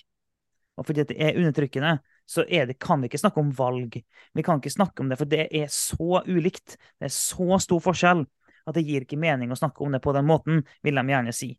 [0.77, 1.97] og fordi det er undertrykkende,
[2.27, 3.93] så det, kan vi ikke snakke om valg.
[4.35, 6.75] Vi kan ikke snakke om det, for det er så ulikt.
[6.99, 8.25] Det er så stor forskjell
[8.67, 11.33] at det gir ikke mening å snakke om det på den måten, vil de gjerne
[11.35, 11.53] si.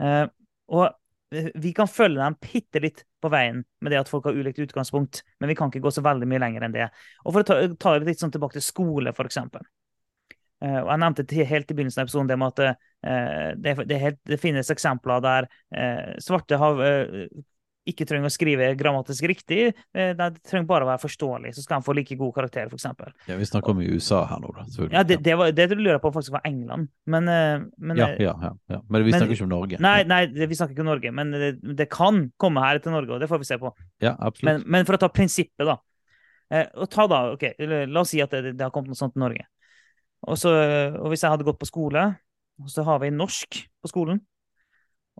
[0.00, 0.24] Uh,
[0.72, 0.88] og
[1.60, 5.20] vi kan følge dem bitte litt på veien med det at folk har ulikt utgangspunkt,
[5.40, 6.86] men vi kan ikke gå så veldig mye lenger enn det.
[7.26, 9.42] Og For å ta, det litt sånn tilbake til skole, f.eks.
[10.64, 13.76] Uh, og Jeg nevnte til, helt i begynnelsen av episoden det med at uh, det,
[13.84, 16.80] det, helt, det, finnes eksempler der uh, svarte har
[17.88, 19.70] ikke trenger å skrive grammatisk riktig.
[19.96, 22.86] Eh, det trenger bare å være forståelig, så skal han få like god karakter, f.eks.
[23.28, 24.66] Ja, vi snakker om i USA her nå, da.
[24.92, 28.36] Ja, det, det, var, det lurer på faktisk var England, men, eh, men ja, ja,
[28.44, 29.82] ja, ja, Men vi snakker men, ikke om Norge.
[29.84, 33.16] Nei, nei, vi snakker ikke om Norge, men det, det, kan komme her til Norge,
[33.16, 33.74] og det får vi se på.
[34.04, 34.48] Ja, absolutt.
[34.48, 35.78] Men, men for å ta prinsippet, da.
[36.54, 37.50] Eh, og ta da, ok,
[37.90, 39.48] La oss si at det, har kommet noe sånt til Norge.
[40.26, 40.50] Og, så,
[40.98, 42.08] og hvis jeg hadde gått på skole,
[42.58, 44.18] og så har vi norsk på skolen,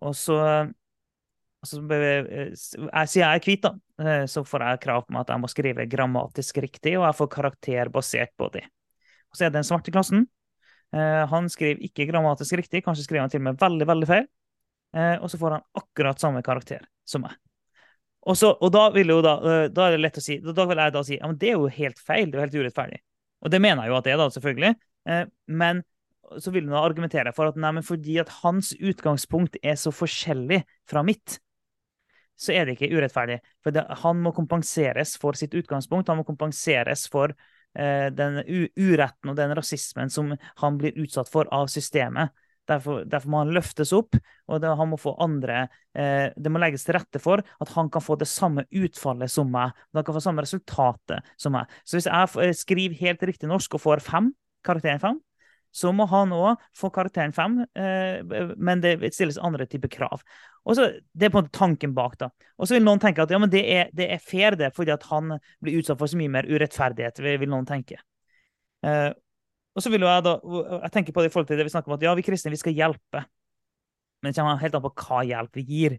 [0.03, 0.39] og så
[1.65, 5.33] altså, jeg, Siden jeg er hvit, da, eh, så får jeg krav på meg at
[5.35, 8.65] jeg må skrive grammatisk riktig, og jeg får karakter basert på det.
[9.29, 10.27] Og så er det en svart i klassen.
[10.95, 14.29] Eh, han skriver ikke grammatisk riktig, kanskje skriver han til og med veldig veldig feil.
[15.21, 17.35] Og så får han akkurat samme karakter som meg.
[18.25, 19.35] Og, så, og da, da,
[19.69, 21.59] da er det lett å si, da vil jeg da si ja, men det er
[21.59, 23.01] jo helt feil, det er jo helt urettferdig.
[23.45, 24.73] Og det mener jeg jo at det er, da, selvfølgelig.
[25.61, 25.83] Men
[26.37, 30.63] så vil han argumentere for at nei, men fordi at hans utgangspunkt er så forskjellig
[30.89, 31.39] fra mitt,
[32.39, 33.41] så er det ikke urettferdig.
[33.65, 36.11] For det, han må kompenseres for sitt utgangspunkt.
[36.11, 38.43] Han må kompenseres for eh, den
[38.79, 42.31] uretten og den rasismen som han blir utsatt for av systemet.
[42.69, 45.63] Derfor, derfor må han løftes opp, og det, han må få andre
[45.97, 49.49] eh, Det må legges til rette for at han kan få det samme utfallet som
[49.53, 49.73] meg.
[49.97, 51.71] Han kan få samme resultatet som meg.
[51.89, 54.29] Så hvis jeg skriver helt riktig norsk og får fem,
[54.67, 55.23] karakteren fem,
[55.75, 58.21] så må han òg få karakteren fem, eh,
[58.57, 60.25] men det stilles andre typer krav.
[60.65, 62.19] Og så, Det er på en måte tanken bak.
[62.19, 62.31] da.
[62.59, 64.93] Og så vil noen tenke at ja, men det er, det er fair, det, fordi
[64.93, 67.19] at han blir utsatt for så mye mer urettferdighet.
[67.19, 67.97] vil noen tenke.
[68.83, 69.13] Eh,
[69.75, 70.41] og så vil Jeg da,
[70.83, 72.51] jeg tenker på det i forhold til det vi snakker om at ja, vi kristne
[72.51, 73.25] vi skal hjelpe.
[74.23, 75.99] Men det kommer helt an på hva hjelp vi gir.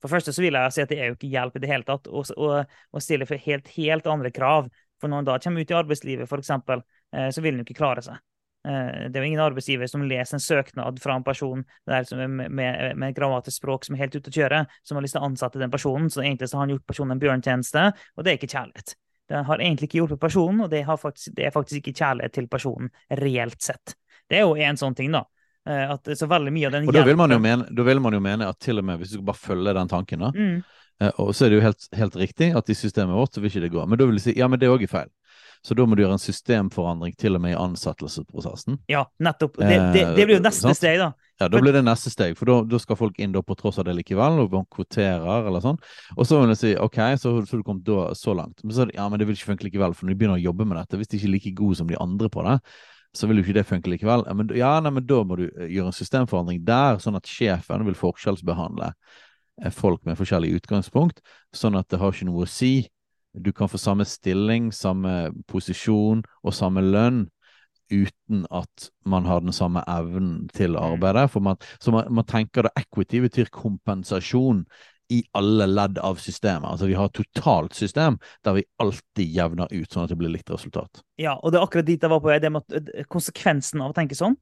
[0.00, 1.70] For det første så vil jeg si at det er jo ikke hjelp i det
[1.70, 4.70] hele tatt å stille for helt, helt andre krav.
[5.00, 7.78] For når han da kommer ut i arbeidslivet, f.eks., eh, så vil han jo ikke
[7.78, 8.18] klare seg.
[8.66, 12.50] Eh, Det er jo ingen arbeidsgiver som leser en søknad fra en person er med,
[12.50, 15.28] med, med grammatisk språk som er helt ute å kjøre, som har lyst til å
[15.30, 16.10] ansette den personen.
[16.12, 17.86] Så egentlig så har han gjort personen en bjørntjeneste,
[18.16, 18.94] og det er ikke kjærlighet.
[19.30, 22.32] Det har egentlig ikke hjulpet personen, og det, har faktisk, det er faktisk ikke kjærlighet
[22.34, 22.90] til personen
[23.20, 23.94] reelt sett.
[24.28, 25.24] Det er jo en sånn ting, da.
[25.68, 28.12] Eh, At så veldig mye av den Og da vil, hjelpen- mene, da vil man
[28.12, 30.62] jo mene at til og med hvis du bare følger den tanken, da, mm,
[31.00, 33.50] eh, og så er det jo helt, helt riktig at i systemet vårt så vil
[33.50, 33.86] ikke det gå.
[33.88, 35.10] Men da vil du si ja, men det òg er feil.
[35.62, 38.78] Så da må du gjøre en systemforandring til og med i ansettelsesprosessen.
[38.88, 39.58] Ja, nettopp.
[39.60, 40.78] Det, det, det blir jo Eh, neste sant?
[40.78, 41.10] steg, da.
[41.40, 43.78] Ja, Da blir det neste steg, for da, da skal folk inn da på tross
[43.80, 45.78] av det likevel, og man kvoterer eller sånn.
[46.16, 48.60] Og så vil jeg si ok, så så du kommet da så langt.
[48.64, 50.66] Men så ja, men det vil ikke funke likevel, for når de begynner å jobbe
[50.68, 52.58] med dette, hvis de ikke er like gode som de andre på det,
[53.16, 54.24] så vil jo ikke det funke likevel.
[54.28, 57.26] Ja, men, ja, nei, men da må du eh, gjøre en systemforandring der, sånn at
[57.28, 58.92] sjefen vil forskjellsbehandle
[59.64, 61.20] eh, folk med forskjellig utgangspunkt,
[61.56, 62.86] sånn at det har ikke noe å si.
[63.32, 67.28] Du kan få samme stilling, samme posisjon og samme lønn
[67.90, 70.82] uten at man har den samme evnen til Mm.
[70.82, 71.28] arbeide.
[71.28, 74.64] For man, så man, man tenker det equity betyr kompensasjon
[75.10, 76.70] i alle ledd av systemet.
[76.70, 80.30] Altså vi har et totalt system der vi alltid jevner ut, sånn at det blir
[80.30, 81.02] likt resultat.
[81.18, 82.30] Ja, og det er akkurat dit jeg var på.
[82.30, 84.36] Det med eh, konsekvensen av å tenke sånn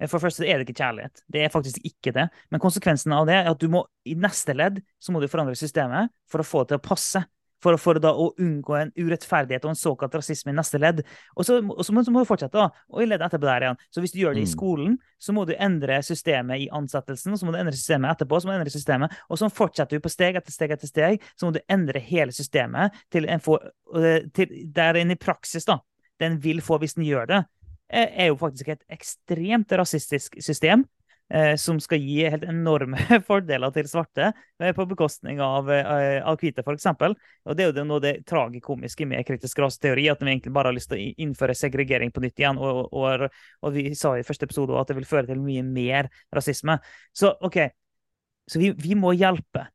[0.00, 1.22] eh, For det første er det ikke kjærlighet.
[1.28, 2.28] Det er faktisk ikke det.
[2.50, 5.56] Men konsekvensen av det er at du må i neste ledd så må du forandre
[5.58, 7.26] systemet for å få det til å passe.
[7.66, 11.00] For, for da å unngå en urettferdighet og en såkalt rasisme i neste ledd.
[11.34, 12.68] Og så, og så, må, så må du fortsette, da.
[12.94, 13.80] Og i leddet etterpå der igjen.
[13.90, 14.52] Så hvis du gjør det i Mm.
[14.52, 18.38] skolen, så må du endre systemet i ansettelsen, og så må du endre systemet etterpå,
[18.38, 19.18] så må du endre systemet.
[19.28, 21.26] Og sånn fortsetter du på steg etter steg etter steg.
[21.34, 23.58] Så må du endre hele systemet til en få,
[23.98, 25.80] øh, til, der en i praksis, da,
[26.22, 27.42] den vil få hvis den gjør det,
[27.90, 30.86] er er jo faktisk et ekstremt rasistisk system.
[31.32, 36.38] Eh, Som skal gi helt enorme fordeler til svarte eh, på bekostning av, eh, av
[36.40, 36.88] hvite, f.eks.
[36.92, 40.72] Og det er jo det, noe det tragikomiske med kritisk raseteori, at vi egentlig bare
[40.72, 42.60] har lyst til å innføre segregering på nytt igjen.
[42.60, 43.26] Og, og,
[43.62, 46.78] og vi sa i første episode at det vil føre til mye mer rasisme.
[47.16, 47.62] Så OK,
[48.46, 49.66] så vi, vi må hjelpe.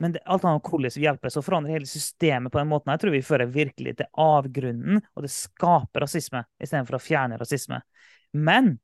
[0.00, 2.92] Men det, alt annet hvordan vi hjelper, så forandrer hele systemet på den måten.
[2.92, 7.80] Jeg tror vi fører virkelig til avgrunnen, og det skaper rasisme istedenfor å fjerne rasisme.
[8.36, 8.74] Men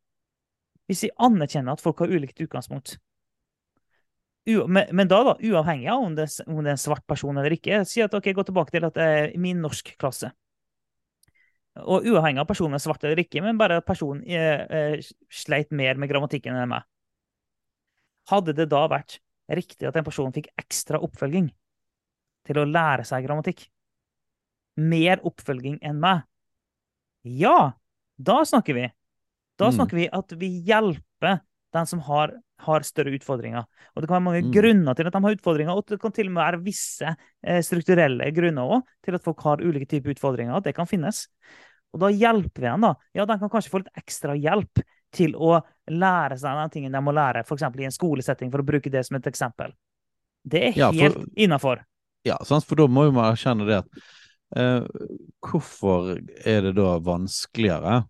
[0.90, 2.96] hvis vi anerkjenner at folk har ulikt utgangspunkt
[4.46, 7.36] U men, men da, da, uavhengig av om det, om det er en svart person
[7.38, 10.32] eller ikke, si at ok, gå tilbake til at det er min norskklasse.
[11.86, 15.70] Og uavhengig av personen er svart eller ikke, men bare at personen eh, eh, sleit
[15.70, 16.88] mer med grammatikken enn meg.
[18.32, 19.20] Hadde det da vært
[19.52, 21.48] riktig at en person fikk ekstra oppfølging
[22.48, 23.64] til å lære seg grammatikk?
[24.82, 26.26] Mer oppfølging enn meg?
[27.22, 27.78] Ja,
[28.18, 28.90] da snakker vi.
[29.58, 29.74] Da Mm.
[29.76, 31.40] snakker vi at vi hjelper
[31.72, 33.64] den som har, har større utfordringer.
[33.96, 34.52] Og det kan være mange Mm.
[34.52, 37.60] grunner til at de har utfordringer, og det kan til og med være visse eh,
[37.62, 40.62] strukturelle grunner også, til at folk har ulike typer utfordringer.
[40.62, 41.28] Det kan finnes.
[41.94, 42.94] Og da hjelper vi dem, da.
[43.14, 44.82] Ja, de kan kanskje få litt ekstra hjelp
[45.12, 47.62] til å lære seg den tingen de må lære, f.eks.
[47.62, 49.72] i en skolesetting, for å bruke det som et eksempel.
[50.46, 51.84] Det er Ja, helt innafor.
[52.24, 53.86] Ja, for da må jo man erkjenne det at
[54.56, 54.86] eh,
[55.42, 58.06] Hvorfor er det da vanskeligere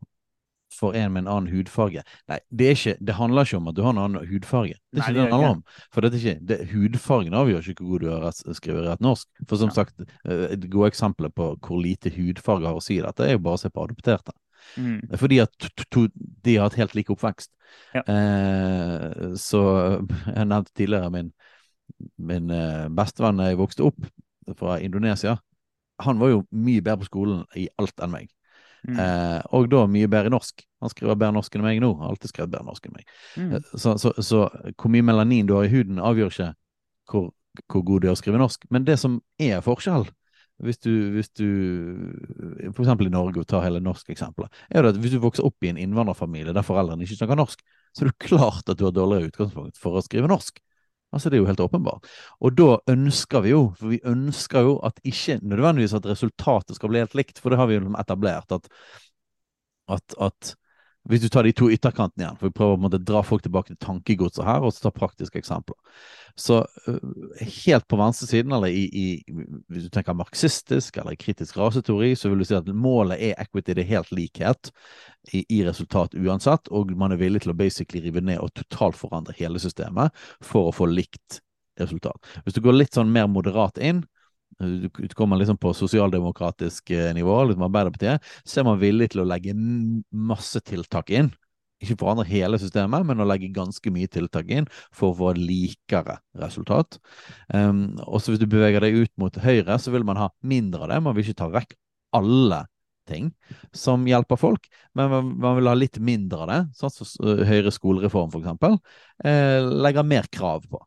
[0.73, 2.03] for en med en annen hudfarge?
[2.31, 4.79] Nei, det, ikke, det handler ikke om at du har en annen hudfarge.
[4.93, 5.65] Det er Nei, ikke det det handler om.
[5.95, 9.05] For dette er ikke, det, hudfargen avgjør ikke hvor god du har rett, skrevet rett
[9.05, 9.29] norsk.
[9.49, 9.77] For som Ja.
[9.81, 13.61] sagt, et godt eksempel på hvor lite hudfarge har å si dette, er jo bare
[13.61, 14.35] å se på adopterte.
[14.79, 14.99] Mm.
[15.11, 17.51] Er Fordi at to, to, de har hatt helt lik oppvekst.
[17.95, 18.03] Ja.
[18.07, 19.63] Eh, så
[20.37, 21.33] jeg nevnte tidligere min,
[22.19, 24.07] min eh, bestevenn jeg vokste opp
[24.59, 25.37] fra Indonesia.
[26.03, 28.31] Han var jo mye bedre på skolen i alt enn meg.
[28.89, 28.97] Mm.
[28.99, 30.65] Eh, og da mye bedre norsk.
[30.83, 31.93] Han skriver bedre norsk enn meg nå.
[32.01, 33.13] Har alltid skrevet bedre norsk enn meg.
[33.37, 33.53] Mm.
[33.59, 36.49] Eh, Så, så, så hvor mye melanin du har i huden, avgjør ikke
[37.13, 37.31] hvor,
[37.69, 38.67] hvor god du er å skrive norsk.
[38.75, 40.09] Men det som er forskjell,
[40.63, 41.47] hvis du, hvis du
[42.73, 45.47] for eksempel i Norge, og tar hele norske eksempelet, er jo at hvis du vokser
[45.47, 48.85] opp i en innvandrerfamilie der foreldrene ikke snakker norsk, så er det klart at du
[48.87, 50.61] har dårligere utgangspunkt for å skrive norsk.
[51.13, 52.09] Altså Det er jo helt åpenbart.
[52.41, 56.89] Og da ønsker vi jo, for vi ønsker jo at ikke nødvendigvis at resultatet skal
[56.89, 58.69] bli helt likt, for det har vi jo liksom etablert, at,
[59.93, 60.55] at, at
[61.11, 63.73] hvis du tar de to ytterkantene igjen, for vi prøver å måte dra folk tilbake
[63.73, 65.75] til tankegodset her, og så ta praktiske eksempler.
[66.39, 67.01] Så øh,
[67.67, 69.07] helt på venstresiden, eller i, i,
[69.73, 73.75] hvis du tenker marxistisk eller kritisk raseteori, så vil du si at målet er equity,
[73.75, 74.71] det er helt likhet
[75.33, 79.35] i, i resultat uansett, og man er villig til å basically rive ned og totalforandre
[79.41, 81.43] hele systemet for å få likt
[81.81, 82.33] resultat.
[82.45, 84.05] Hvis du går litt sånn mer moderat inn,
[85.19, 89.55] kommer liksom på sosialdemokratisk eh, nivå, liksom Arbeiderpartiet, så er man villig til å legge
[89.55, 91.33] masse tiltak inn.
[91.83, 95.41] Ikke forandre hele systemet, men å legge ganske mye tiltak inn for å få et
[95.43, 97.01] likere resultat.
[97.51, 100.87] Um, og så hvis du beveger deg ut mot høyre, så vil man ha mindre
[100.87, 101.01] av det.
[101.03, 101.75] Man vil ikke ta vekk
[102.15, 102.63] alle
[103.09, 103.33] ting
[103.75, 106.61] som hjelper folk, men man, vil ha litt mindre av det.
[106.79, 108.79] Sånn som uh, Høyre skolereform, for eksempel,
[109.25, 110.83] eh, legger mer krav på.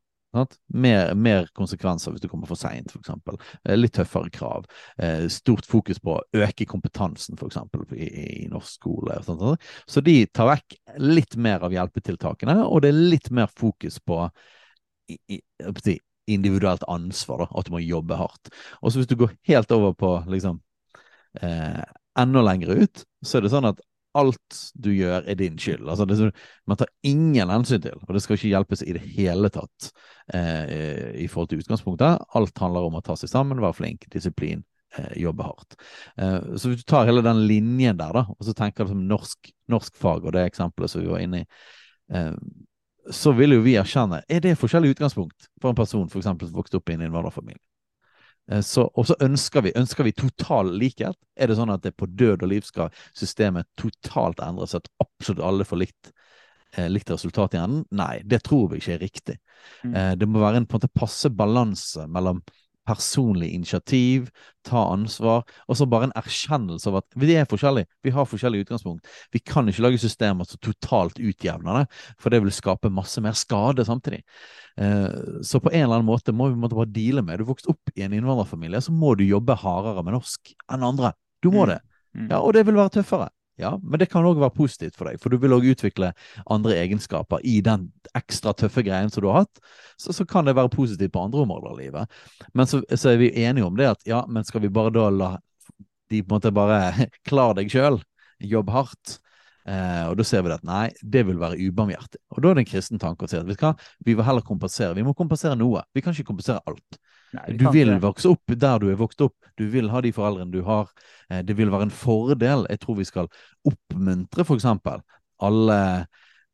[0.74, 3.12] Mer, mer konsekvenser hvis du kommer for seint, f.eks.
[3.64, 4.68] Eh, litt tøffere krav.
[5.02, 7.62] Eh, stort fokus på å øke kompetansen, f.eks.
[7.96, 8.10] I,
[8.46, 9.20] i norsk skole.
[9.88, 14.26] Så de tar vekk litt mer av hjelpetiltakene, og det er litt mer fokus på
[16.26, 18.50] individuelt ansvar, da, at du må jobbe hardt.
[18.82, 20.60] Og så hvis du går helt over på liksom
[21.42, 21.84] eh,
[22.20, 23.82] enda lenger ut, så er det sånn at
[24.16, 25.88] alt du gjør, er din skyld.
[25.90, 26.32] Altså, det,
[26.70, 29.90] man tar ingen hensyn til, og det skal ikke hjelpes i det hele tatt
[30.34, 32.24] eh, i forhold til utgangspunktet.
[32.40, 34.64] Alt handler om å ta seg sammen, være flink, disiplin,
[34.98, 35.78] eh, jobbe hardt.
[36.18, 39.04] Eh, så hvis du tar hele den linjen der, da, og så tenker du som
[39.10, 41.50] norsk, norsk fag og det eksempelet som vi var inne i,
[42.16, 42.34] eh,
[43.14, 46.58] så vil jo vi erkjenne er det forskjellig utgangspunkt for en person for eksempel, som
[46.58, 47.62] vokste opp i en innvandrerfamilie.
[48.52, 51.18] Eh, så, og så ønsker vi ønsker vi total likhet.
[51.36, 55.44] Er det sånn at det på død og liv skal systemet totalt endres, at absolutt
[55.46, 56.12] alle får likt,
[56.76, 57.86] eh, likt resultat i enden?
[57.96, 59.40] Nei, det tror vi ikke er riktig.
[59.84, 59.96] Mm.
[59.96, 62.44] Eh, det må være en på en måte passe balanse mellom
[62.86, 64.30] personlig initiativ,
[64.66, 68.68] ta ansvar, og så bare en erkjennelse av at vi er forskjellige, vi har forskjellige
[68.68, 69.10] utgangspunkt.
[69.34, 73.38] Vi kan ikke lage systemer som totalt utjevner det, for det vil skape masse mer
[73.38, 74.22] skade samtidig.
[74.82, 77.72] Eh, så på en eller annen måte må vi måtte bare deale med Du vokste
[77.72, 81.16] opp i en innvandrerfamilie, så må du jobbe hardere med norsk enn andre.
[81.42, 81.74] Du må mm.
[81.74, 81.82] det.
[82.16, 82.30] Mm.
[82.32, 83.30] Ja, og det vil være tøffere.
[83.60, 86.12] Ja, men det kan òg være positivt for deg, for du vil òg utvikle
[86.52, 87.88] andre egenskaper i den
[88.18, 89.62] ekstra tøffe greien som du har hatt.
[89.96, 92.18] Så, så kan det være positivt på andre områder av livet.
[92.54, 95.08] Men så, så, er vi enige om det at ja, men skal vi bare da
[95.14, 95.32] la
[96.12, 98.02] de på en måte bare klare deg sjøl,
[98.44, 99.20] jobbe hardt?
[99.66, 102.22] Eh, og da ser vi at nei, det vil være ubarmhjertig.
[102.36, 103.72] Og da er det en kristen tanke å si at du hva,
[104.06, 104.94] vi vil heller kompensere.
[105.00, 105.88] Vi må kompensere noe.
[105.96, 107.00] Vi kan ikke kompensere alt.
[107.36, 109.38] Nei, du vil vokse opp der du er vokst opp.
[109.60, 110.92] Du vil ha de foreldrene du har.
[111.30, 112.68] Eh, det vil være en fordel.
[112.72, 113.32] Jeg tror vi skal
[113.68, 114.68] oppmuntre f.eks.
[115.46, 115.80] alle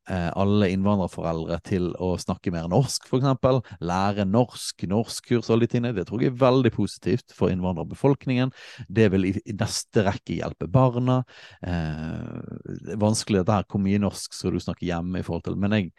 [0.09, 3.59] eh, alle innvandrerforeldre til å snakke mer norsk, f.eks.
[3.85, 5.93] Lære norsk, norskkurs og alle de tingene.
[5.97, 8.53] Det tror jeg er veldig positivt for innvandrerbefolkningen.
[8.89, 11.21] Det vil i neste rekke hjelpe barna.
[11.61, 12.39] Eh,
[12.85, 15.59] det er vanskelig dette her, hvor mye norsk skal du snakke hjemme i forhold til
[15.61, 15.93] Men jeg,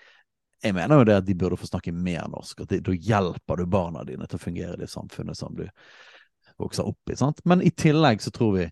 [0.63, 2.65] jeg mener jo det at de burde få snakke mer norsk.
[2.65, 5.67] at Da hjelper du barna dine til å fungere i det samfunnet som du
[6.61, 7.17] vokser opp i.
[7.19, 7.43] sant?
[7.45, 8.69] Men i tillegg så tror vi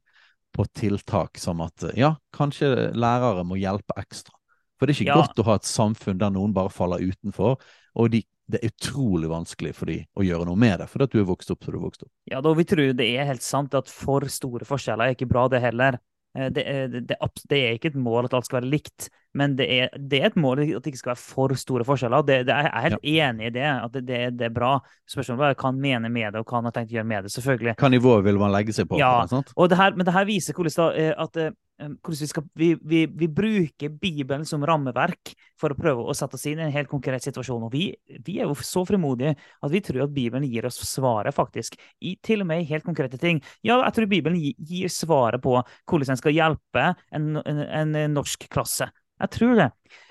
[0.55, 4.35] på tiltak som at ja, kanskje lærere må hjelpe ekstra.
[4.79, 5.21] For det er ikke ja.
[5.21, 7.59] godt å ha et samfunn der noen bare faller utenfor,
[8.01, 11.15] og de, det er utrolig vanskelig for dem å gjøre noe med det, fordi at
[11.15, 12.13] du er vokst opp som du er vokst opp.
[12.33, 15.47] Ja, da vi tror det er helt sant at for store forskjeller er ikke bra,
[15.53, 16.01] det heller.
[16.39, 17.17] Eh, det er, det,
[17.51, 20.29] det er, ikke et mål at alt skal være likt, men det er, det er,
[20.31, 22.27] et mål at det ikke skal være for store forskjeller.
[22.27, 23.31] Det, jeg er helt ja.
[23.31, 24.77] enig i det, at det, er bra.
[25.11, 27.27] Spørsmålet er hva han mener med det, og hva han har tenkt å gjøre med
[27.27, 27.35] det.
[27.35, 27.75] selvfølgelig.
[27.81, 29.01] Hva nivå vil man legge seg på?
[29.01, 32.29] Ja, og det her, men det her viser hvordan da, eh, at eh, hvordan vi,
[32.29, 36.61] skal, vi, vi, vi, bruker Bibelen som rammeverk for å prøve å sette oss inn
[36.61, 37.67] i en helt konkret situasjon.
[37.67, 37.89] Og vi,
[38.27, 41.79] vi, er jo så frimodige at vi tror at Bibelen gir oss svaret, faktisk.
[42.01, 43.41] I, til og med i helt konkrete ting.
[43.67, 47.97] Ja, jeg tror Bibelen gir, gir svaret på hvordan en skal hjelpe en, en, en,
[48.15, 48.91] norsk klasse.
[49.21, 49.71] Jeg tror det.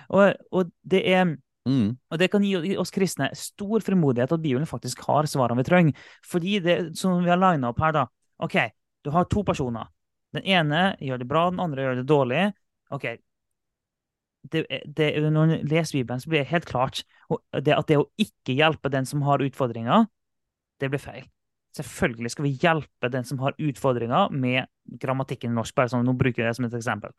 [0.10, 1.92] Og, og det er Mm.
[2.10, 6.06] Og det kan gi oss kristne stor frimodighet at Bibelen faktisk har svarene vi trenger.
[6.26, 8.06] Fordi det som vi har lina opp her, da
[8.42, 8.56] OK,
[9.06, 9.92] du har to personer.
[10.36, 12.44] Den ene gjør det bra, den andre gjør det dårlig.
[12.94, 13.06] Ok,
[14.42, 17.04] det, det, Når du leser Bibelen, så blir det helt klart
[17.54, 20.08] det at det å ikke hjelpe den som har utfordringer,
[20.80, 21.26] det blir feil.
[21.76, 24.66] Selvfølgelig skal vi hjelpe den som har utfordringer med
[25.02, 25.76] grammatikken i norsk.
[25.76, 27.14] bare sånn, Nå bruker jeg det som et eksempel.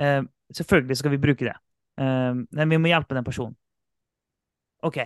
[0.00, 1.54] Uh, selvfølgelig skal vi bruke det.
[2.00, 3.54] Uh, men vi må hjelpe den personen.
[4.82, 4.98] OK.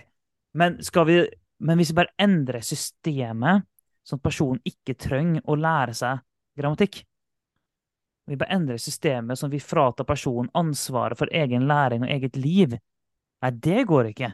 [0.57, 1.19] Men, vi,
[1.61, 3.67] men hvis vi bare endrer systemet,
[4.07, 6.23] sånn at personen ikke trenger å lære seg
[6.59, 7.01] grammatikk.
[8.29, 12.77] Vi bør endre systemet som vi fratar personen ansvaret for egen læring og eget liv.
[13.41, 14.33] Nei, det går ikke.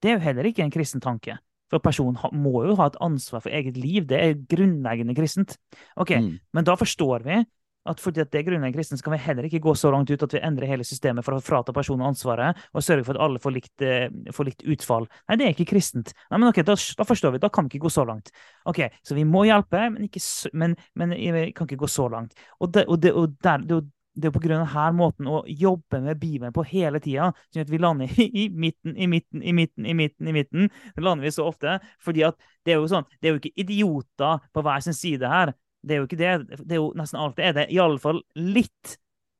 [0.00, 1.36] Det er jo heller ikke en kristen tanke.
[1.70, 4.06] For personen må jo ha et ansvar for eget liv.
[4.08, 5.58] Det er grunnleggende kristent.
[6.00, 6.30] Ok, mm.
[6.56, 7.42] Men da forstår vi
[7.90, 10.10] at fordi at det er grunnen kristen, så kan vi heller ikke gå så langt
[10.10, 13.24] ut at vi endrer hele systemet for å frata personen ansvaret og sørge for at
[13.26, 15.08] alle får likt, eh, får likt utfall.
[15.28, 16.14] Nei, det er ikke kristent.
[16.30, 17.42] Nei, men ok, da, da, forstår vi.
[17.42, 18.32] Da kan vi ikke gå så langt.
[18.70, 20.20] Ok, Så vi må hjelpe, men, ikke,
[20.52, 22.36] men, men vi kan ikke gå så langt.
[22.60, 23.80] Og det, og det, og der, det,
[24.14, 27.64] det er på grunn av denne måten å jobbe med Bibelen på hele tida, sånn
[27.64, 30.28] at vi lander i midten, i midten, i midten, i midten.
[30.28, 30.70] i midten.
[30.96, 31.78] Det lander vi så ofte.
[32.00, 35.28] fordi at det er jo sånn, det er jo ikke idioter på hver sin side
[35.30, 35.54] her.
[35.80, 36.32] Det er jo ikke det.
[36.60, 38.96] Det er jo nesten alltid er det iallfall litt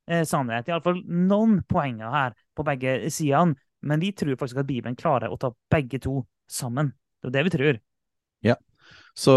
[0.09, 0.69] eh, sannhet.
[0.69, 3.57] Iallfall noen poenger her på begge sidene.
[3.81, 6.19] Men vi tror faktisk at Bibelen klarer å ta begge to
[6.49, 6.91] sammen.
[7.21, 7.79] Det er det vi tror.
[8.45, 8.55] Ja.
[9.17, 9.33] Så,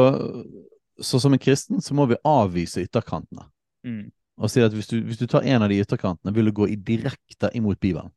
[1.01, 3.49] så som en kristen så må vi avvise ytterkantene.
[3.85, 4.09] Mm.
[4.41, 6.69] og si at hvis du, hvis du tar en av de ytterkantene, vil du gå
[6.73, 8.09] i direkte imot Bibelen.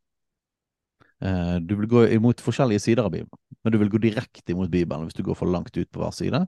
[1.21, 4.69] Eh, du vil gå imot forskjellige sider av Bibelen, men du vil gå direkte imot
[4.69, 6.43] Bibelen hvis du går for langt ut på hver side.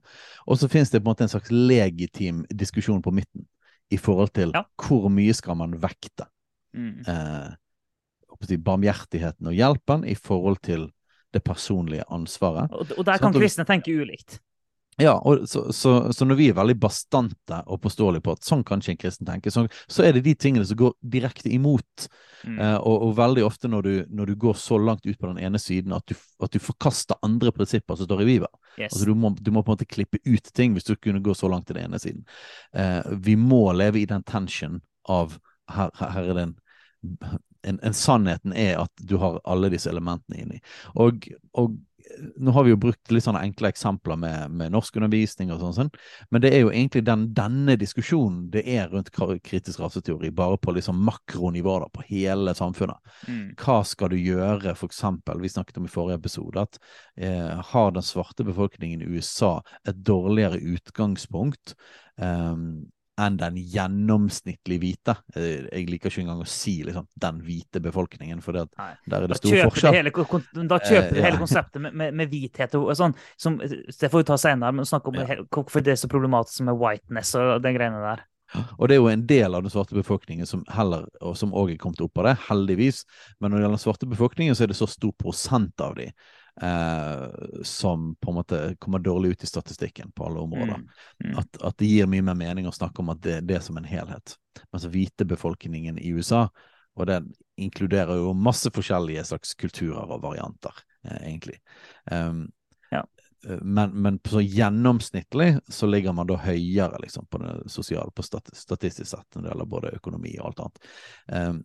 [0.48, 3.48] Og så finnes det på en måte en slags legitim diskusjon på midten
[3.90, 4.64] i forhold til Ja.
[4.78, 6.28] hvor mye skal man vekte
[6.76, 7.02] Mm.
[7.08, 10.92] eh, barmhjertigheten og hjelpen i forhold til
[11.34, 12.70] det personlige ansvaret.
[12.72, 14.40] Og, og der kan og- kristne tenke ulikt.
[15.00, 18.66] Ja, og så, så, så når vi er veldig bastante og påståelige på at sånn
[18.68, 22.08] kan ikke en kristen tenke, så, så er det de tingene som går direkte imot.
[22.44, 22.58] Mm.
[22.60, 25.40] Eh, og, og veldig ofte når du, når du går så langt ut på den
[25.48, 28.62] ene siden at du, at du forkaster andre prinsipper som står i Bibelen.
[28.78, 28.92] yes.
[28.92, 31.36] Altså du må, du må på en måte klippe ut ting hvis du kunne gå
[31.36, 32.26] så langt til den ene siden.
[32.76, 35.40] Eh, vi må leve i den tension av
[35.70, 36.56] her, her, her er det en,
[37.68, 40.60] en, en Sannheten er at du har alle disse elementene inni.
[41.00, 41.78] Og, og
[42.38, 45.92] nå har vi jo brukt litt sånne enkle eksempler med, med norskundervisning og sånn, sånn,
[46.34, 50.74] men det er jo egentlig den, denne diskusjonen det er rundt kritisk raseteori, bare på
[50.76, 52.98] liksom makronivå, da, på hele samfunnet.
[53.30, 53.56] Mm.
[53.60, 56.80] hva skal du gjøre, for eksempel, vi snakket om i forrige episode, at
[57.18, 61.76] eh, har den svarte befolkningen i USA et dårligere utgangspunkt
[62.22, 62.56] eh,
[63.20, 65.16] enn den gjennomsnittlig hvite?
[65.36, 69.28] Eh, jeg liker ikke engang å si liksom, den hvite befolkningen, for det der er
[69.32, 70.00] det stor forskjell.
[70.00, 71.28] hele, da kjøper du Eh, ja.
[71.28, 73.16] hele konseptet med, med, med hvithet og sånn.
[73.40, 75.40] Som, det får vi ta senere, men snakke om Ja.
[75.52, 78.26] hvorfor det er så problematisk med whiteness og den greiene der.
[78.80, 81.76] Og det er jo en del av den svarte befolkningen som heller, og som òg
[81.76, 83.04] er kommet opp av det, heldigvis.
[83.40, 86.08] Men når det gjelder den svarte befolkningen, så er det så stor prosent av de
[86.62, 87.24] eh,
[87.64, 90.76] som på en måte kommer dårlig ut i statistikken på alle områder.
[90.76, 90.90] Mm.
[91.26, 91.38] Mm.
[91.40, 93.78] At, at det gir mye mer mening å snakke om at det, det er som
[93.80, 94.36] en helhet.
[94.74, 96.48] Mens hvite befolkningen i USA,
[97.00, 101.60] og den inkluderer jo masse forskjellige slags kulturer og varianter, eh, egentlig.
[102.12, 102.48] Um,
[102.92, 103.06] Ja.
[103.62, 108.50] Men, men så gjennomsnittlig så ligger man da høyere liksom, på det sosiale, på stat,
[108.54, 110.90] statistisk sett, når det gjelder både økonomi og alt annet.
[111.28, 111.62] Um,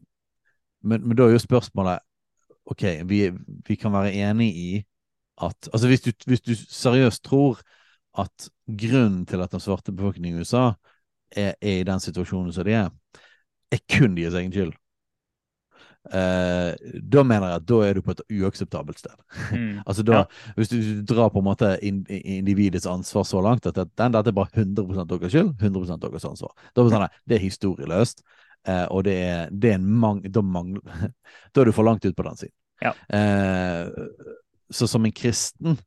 [0.85, 2.05] men, men da er jo spørsmålet
[2.67, 3.31] OK, vi,
[3.69, 4.69] vi kan være enig i
[5.43, 7.59] at Altså hvis du, hvis du seriøst tror
[8.19, 10.71] at grunnen til at den svarte befolkningen i USA
[11.31, 12.91] er, er i den situasjonen som de er,
[13.73, 14.73] er kun deres egen skyld.
[16.05, 19.15] Uh, da mener jeg at da er du på et uakseptabelt sted.
[19.53, 19.81] Mm.
[19.89, 20.25] Altså da, Ja.
[20.57, 20.77] Hvis du
[21.09, 24.53] drar på en måte in, individets ansvar så langt at det, den, dette er bare
[24.53, 26.53] 100 deres skyld, 100 deres ansvar.
[26.77, 28.23] Da er det, sånn, det er historieløst,
[28.69, 31.11] eh, og det er, det er en mang, da, mangler,
[31.53, 32.57] da er du for langt ut på den siden.
[32.85, 32.95] Ja.
[33.19, 33.89] Eh,
[34.71, 35.79] så som en kristen,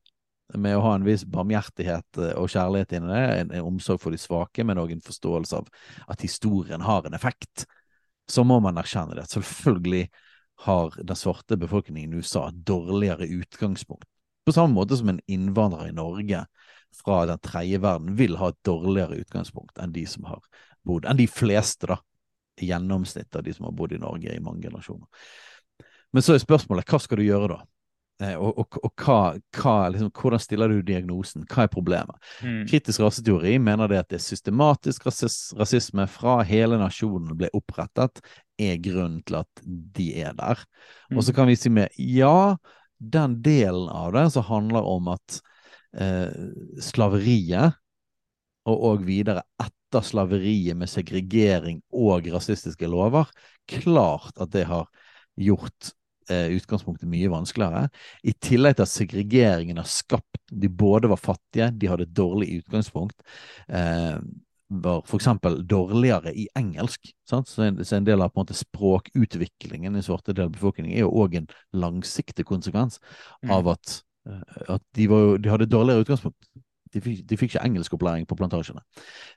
[0.55, 4.15] med å ha en viss barmhjertighet eh, og kjærlighet inni det, en, en omsorg for
[4.15, 5.67] de svake, men òg en forståelse av
[6.07, 7.65] at historien har en effekt,
[8.31, 9.27] så må man erkjenne det.
[9.31, 10.07] Selvfølgelig
[10.67, 14.07] har den svarte befolkningen i USA et dårligere utgangspunkt.
[14.47, 16.45] På samme måte som en innvandrer i Norge
[16.95, 20.39] fra den tredje verden vil ha et dårligere utgangspunkt enn de som har
[20.87, 21.99] bodd, enn de fleste, da,
[22.61, 25.07] gjennomsnitt av de som har bodd i Norge i mange generasjoner.
[26.13, 27.59] Men så er spørsmålet hva skal du gjøre da?
[28.23, 29.17] Eh, og, og, og hva,
[29.59, 31.43] hva, liksom, hvordan stiller du diagnosen?
[31.51, 32.17] Hva er problemet?
[32.41, 32.63] Mm.
[32.69, 38.23] Kritisk raseteori mener det at det er systematisk rasis rasisme fra hele nasjonen ble opprettet,
[38.57, 40.63] er grunnen til at de er der.
[41.13, 41.35] Og så Mm.
[41.35, 42.55] kan vi si med ja,
[42.97, 45.41] den delen av det som handler om at
[45.93, 46.33] eh,
[46.81, 47.77] slaveriet,
[48.65, 49.43] og, og videre
[49.87, 53.29] etter slaveriet med segregering og rasistiske lover,
[53.67, 54.87] klart at det har
[55.39, 55.91] gjort
[56.29, 57.87] eh, utgangspunktet mye vanskeligere.
[58.23, 62.61] I tillegg til at segregeringen har skapt De både var fattige, de hadde et dårlig
[62.61, 63.17] utgangspunkt.
[63.67, 64.19] Eh,
[64.67, 67.13] var eksempel dårligere i engelsk.
[67.29, 67.47] Sant?
[67.47, 70.91] Så, en, så en del av på en måte språkutviklingen i svarte del av befolkningen
[70.91, 72.99] er jo òg en langsiktig konsekvens
[73.43, 73.51] Mm.
[73.51, 76.47] av at, eh, at de, var jo, de hadde et dårligere utgangspunkt.
[76.97, 78.81] De fikk, de fikk ikke engelskopplæring på plantasjene.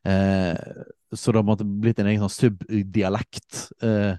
[0.08, 3.66] Eh, så det måte blitt en egen sånn subdialekt.
[3.84, 4.14] Eh,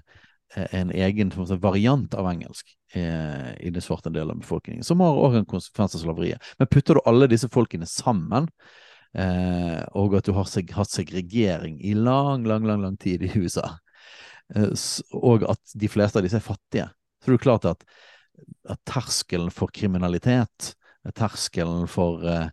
[0.52, 5.16] en egen sånn, variant av engelsk eh, i den svarte delen av befolkningen, som har
[5.16, 6.50] også en konsekvens av slaveriet.
[6.60, 8.48] Men putter du alle disse folkene sammen,
[9.16, 13.32] eh, og at du har seg, hatt segregering i lang, lang, lang, lang tid i
[13.36, 13.78] USA,
[14.54, 14.72] eh,
[15.16, 16.90] og at de fleste av disse er fattige,
[17.22, 17.86] så er det klart at,
[18.68, 20.74] at terskelen for kriminalitet,
[21.16, 22.50] terskelen for, eh,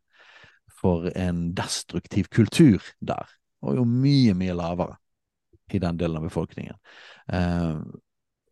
[0.80, 3.28] for en destruktiv kultur der,
[3.62, 4.96] og jo mye, mye lavere
[5.76, 6.78] i den delen av befolkningen.
[7.32, 7.82] Eh,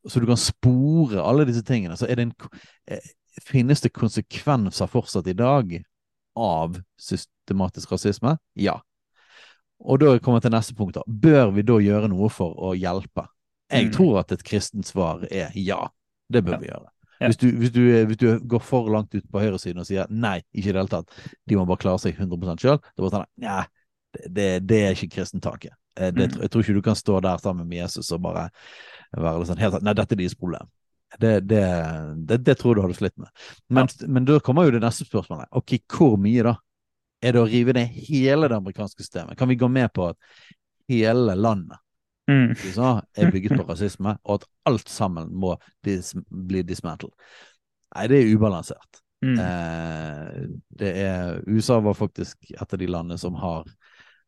[0.07, 1.95] så du kan spore alle disse tingene.
[1.97, 2.33] Så det en,
[2.87, 3.07] eh,
[3.43, 5.73] finnes det konsekvenser fortsatt i dag
[6.37, 8.37] av systematisk rasisme?
[8.55, 8.77] Ja.
[9.79, 10.95] Og da kommer jeg til neste punkt.
[10.95, 11.03] da.
[11.07, 13.27] Bør vi da gjøre noe for å hjelpe?
[13.71, 13.91] Jeg Mm.
[13.93, 15.89] tror at et kristent svar er ja.
[16.31, 16.87] Det bør vi gjøre.
[17.19, 17.29] Ja.
[17.29, 20.37] Hvis, du, hvis, du, hvis du går for langt ut på høyresiden og sier nei,
[20.53, 21.13] ikke i det hele tatt,
[21.49, 23.63] de må bare klare seg 100 sjøl, sånn nei,
[24.17, 25.73] Det, det, er ikke kristentaket.
[25.97, 26.41] Eh, det, Mm.
[26.41, 28.49] Jeg tror ikke du kan stå der sammen med Jesus og bare
[29.11, 30.69] være litt sånn helt Nei, dette er deres problem.
[31.19, 31.63] Det, det,
[32.27, 33.29] det, det tror jeg du hadde slitt med.
[33.69, 35.47] Men, men da kommer jo det neste spørsmålet.
[35.55, 36.55] Ok, hvor mye da?
[37.23, 39.37] Er det å rive ned hele det amerikanske systemet?
[39.39, 40.17] Kan vi gå med på at
[40.91, 41.79] hele landet
[42.27, 42.51] Mm.
[42.51, 45.55] USA er bygget på rasisme, og at alt sammen må
[45.87, 47.13] dis bli dismantled?
[47.95, 48.99] Nei, det er ubalansert.
[49.25, 49.37] Mm.
[49.41, 50.41] Eh,
[50.79, 53.65] det er USA var faktisk et av de landene som har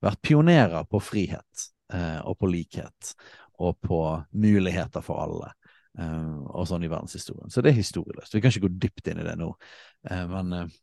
[0.01, 3.13] vært pionerer på frihet eh, og på likhet
[3.59, 3.99] og på
[4.31, 5.51] muligheter for alle.
[5.99, 7.51] eh, og sånn i verdenshistorien.
[7.51, 8.33] Så det er historieløst.
[8.33, 9.49] Vi kan ikke gå dypt inn i det nå.
[10.09, 10.77] Eh, men, eh,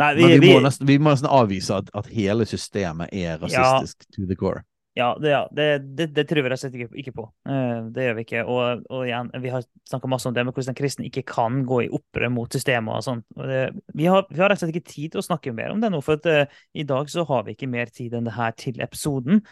[0.00, 3.40] Nei, vi, men vi, må nesten, vi må nesten avvise at, at hele systemet er
[3.40, 4.62] rasistisk to the core.
[4.98, 7.24] Ja, det, ja, det, det, det tror vi rett og slett ikke, ikke på.
[7.46, 8.40] Eh, det gjør vi ikke.
[8.50, 11.84] Og, og igjen, vi har snakka masse om det med hvordan kristne ikke kan gå
[11.84, 13.22] i opprør mot systemet og sånn.
[13.38, 13.60] Vi,
[14.00, 16.18] vi har rett og slett ikke tid til å snakke mer om det nå, for
[16.18, 19.44] at, uh, i dag så har vi ikke mer tid enn det her til episoden.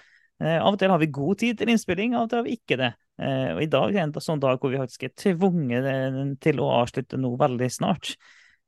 [0.42, 2.58] Uh, av og til har vi god tid til innspilling, av og til har vi
[2.58, 2.90] ikke det.
[3.22, 6.64] Uh, og i dag er det en sånn dag hvor vi faktisk er tvunget til
[6.64, 8.16] å avslutte noe veldig snart.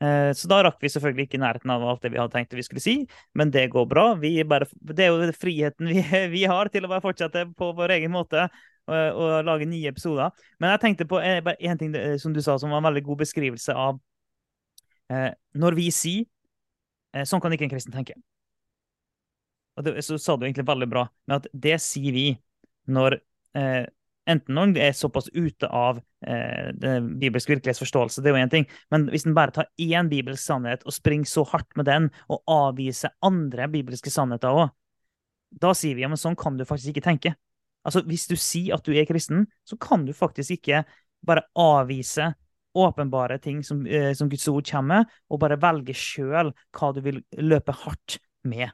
[0.00, 2.64] Eh, Så da rakk vi selvfølgelig ikke nærheten av alt det vi hadde tenkt vi
[2.64, 2.94] skulle si,
[3.36, 4.06] men det går bra.
[4.48, 6.00] Bare, det er jo friheten vi,
[6.36, 8.46] vi har til å bare fortsette på vår egen måte
[8.90, 10.32] og, og lage nye episoder.
[10.58, 12.88] Men jeg tenkte på eh, bare én ting eh, som du sa, som var en
[12.90, 14.00] veldig god beskrivelse av
[15.10, 16.24] eh, Når vi sier
[17.14, 18.16] eh, 'sånn kan ikke en kristen tenke'.
[19.76, 22.26] Og det, så sa du egentlig veldig bra men at det sier vi
[22.90, 23.20] når
[23.56, 23.86] eh,
[24.30, 28.52] Enten når en er såpass ute av eh, den bibelske virkelighetsforståelse, det er jo én
[28.52, 32.10] ting, men hvis en bare tar én bibelsk sannhet og springer så hardt med den,
[32.30, 34.68] og avviser andre bibelske sannheter òg,
[35.50, 37.34] da sier vi ja, men sånn kan du faktisk ikke tenke.
[37.82, 40.84] Altså, Hvis du sier at du er kristen, så kan du faktisk ikke
[41.26, 42.30] bare avvise
[42.78, 47.00] åpenbare ting som, eh, som Guds ord kommer med, og bare velge sjøl hva du
[47.02, 48.70] vil løpe hardt med.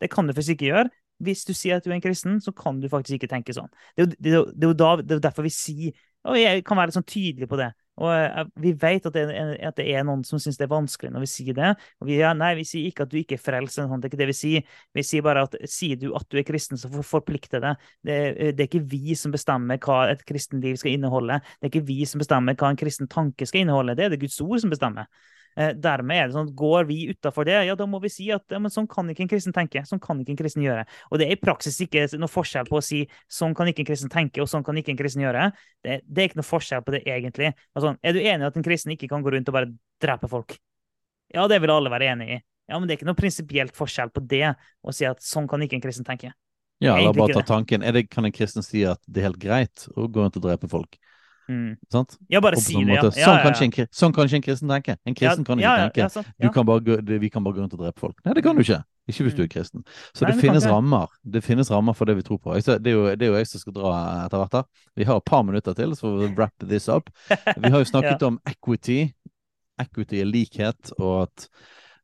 [0.00, 0.90] Det kan du faktisk ikke gjøre.
[1.22, 3.70] Hvis du sier at du er en kristen, så kan du faktisk ikke tenke sånn.
[3.96, 5.92] Det er jo, det er jo, da, det er derfor vi sier
[6.24, 7.66] Og jeg kan være litt sånn tydelig på det.
[8.00, 10.70] Og eh, vi vet at det, er, at det er noen som syns det er
[10.72, 11.74] vanskelig når vi sier det.
[12.00, 14.12] Og vi, ja, nei, vi sier ikke at du ikke er frelst, eller det er
[14.14, 14.64] ikke det vi sier.
[14.96, 17.74] Vi sier bare at sier du at du er kristen, så for- forplikter det.
[18.08, 21.38] Det, er- det er ikke vi som bestemmer hva et kristenliv skal inneholde.
[21.60, 23.94] Det er ikke vi som bestemmer hva en kristen tanke skal inneholde.
[24.00, 25.06] Det er det Guds ord som bestemmer.
[25.54, 28.26] Eh, dermed er det sånn at Går vi utafor det, ja, da må vi si
[28.34, 29.84] at ja, men sånn kan ikke en kristen tenke.
[29.88, 30.84] Sånn kan ikke en kristen gjøre.
[31.10, 33.90] Og det er i praksis ikke noe forskjell på å si sånn kan ikke en
[33.92, 35.50] kristen tenke, og sånn kan ikke en kristen gjøre.
[35.84, 37.52] Det, det er ikke noe forskjell på det, egentlig.
[37.74, 39.70] Altså, er du enig i at en kristen ikke kan gå rundt og bare
[40.02, 40.56] drepe folk?
[41.34, 42.40] Ja, det vil alle være enig i.
[42.68, 45.62] Ja, Men det er ikke noe prinsipielt forskjell på det å si at sånn kan
[45.64, 46.32] ikke en kristen tenke.
[46.82, 49.86] Ja, eller bare ta tanken det, Kan en kristen si at det er helt greit
[49.94, 50.98] å gå rundt og drepe folk?
[51.48, 51.76] Mm.
[51.92, 52.16] Sant?
[52.32, 53.02] Ja, bare si det, ja.
[53.04, 54.96] ja, Sånn, kan en, sånn kan ikke en kristen tenke.
[55.04, 56.50] En kristen kan ikke tenke.
[56.54, 58.18] Kan bare vi kan bare gå rundt og drepe folk.
[58.24, 58.80] Nei, det kan du ikke.
[59.10, 59.84] Ikke hvis du er kristen.
[60.16, 61.12] Så Nei, det finnes rammer.
[61.20, 62.54] Det finnes rammer for det vi tror på.
[62.56, 64.58] Det er jo, det er jo jeg som skal dra etter hvert.
[64.60, 64.86] her.
[64.96, 67.12] Vi har et par minutter til, så we'll wrap this up.
[67.28, 69.02] Vi har jo snakket om equity.
[69.82, 71.48] Equity er likhet, og at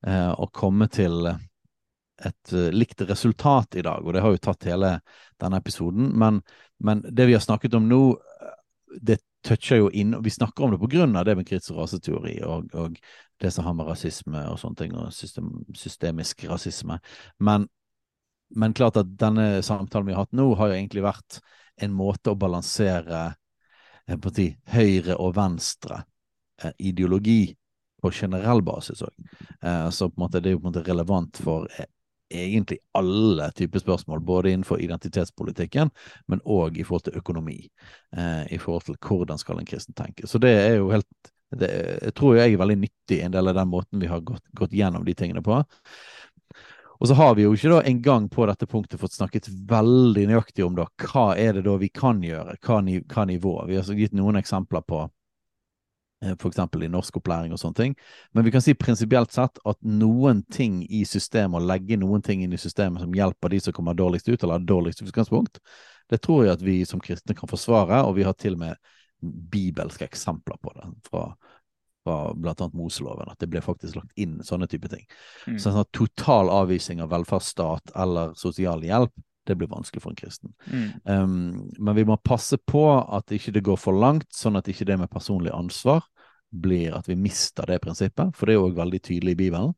[0.07, 1.31] eh, å komme til
[2.21, 4.05] et eh, likt resultat i dag.
[4.05, 4.99] Og det har jo tatt hele
[5.41, 6.13] denne episoden.
[6.21, 6.43] Men,
[6.85, 8.57] men det vi har snakket om nå, eh,
[9.01, 11.71] det toucher jo inn og Vi snakker om det på grunn av det med krits-
[11.73, 12.97] og raseteori og, og
[13.41, 16.99] det som har med rasisme og sånne ting, og system, systemisk rasisme.
[17.39, 17.67] Men,
[18.53, 21.41] men klart at denne samtalen vi har hatt nå, har jo egentlig vært
[21.81, 23.31] en måte å balansere
[24.35, 26.03] si, høyre og venstre
[26.63, 27.55] eh, ideologi
[28.01, 29.31] på generell basis òg.
[29.63, 31.89] Eh, så på en måte, det er jo på en måte relevant for eh,
[32.31, 35.91] egentlig alle typer spørsmål, både innenfor identitetspolitikken,
[36.31, 37.59] men òg i forhold til økonomi.
[38.17, 40.27] Eh, I forhold til hvordan skal en kristen tenke.
[40.27, 41.09] Så det er jo helt
[41.51, 41.71] det,
[42.03, 44.73] Jeg tror jeg er veldig nyttig, en del av den måten vi har gått, gått
[44.73, 45.65] gjennom de tingene på.
[47.01, 50.27] Og så har vi jo ikke da en gang på dette punktet fått snakket veldig
[50.29, 53.55] nøyaktig om da, hva er det da vi kan gjøre, hva, ni, hva nivå.
[53.71, 55.07] Vi har gitt noen eksempler på
[56.25, 57.95] eh, eksempel i norskopplæring og sånne ting.
[58.33, 62.45] Men vi kan si prinsipielt sett at noen ting i systemet, å legge noen ting
[62.45, 65.63] inn i systemet som hjelper de som kommer dårligst ut, eller har dårligst utgangspunkt,
[66.11, 68.93] det tror jeg at vi som kristne kan forsvare, og vi har til og med
[69.21, 71.25] bibelske eksempler på det fra,
[72.05, 75.05] fra annet Moseloven, at det ble faktisk lagt inn sånne type ting.
[75.47, 75.59] Mm.
[75.59, 79.13] Så sånn at total avvisning av velferdsstat eller sosialhjelp,
[79.49, 80.53] det blir vanskelig for en kristen.
[80.67, 80.89] Mm.
[81.05, 84.87] Um, men vi må passe på at ikke det går for langt, sånn at ikke
[84.89, 86.05] det med personlig ansvar
[86.51, 89.75] blir at vi mister det prinsippet, for det er jo veldig tydelig i Bibelen.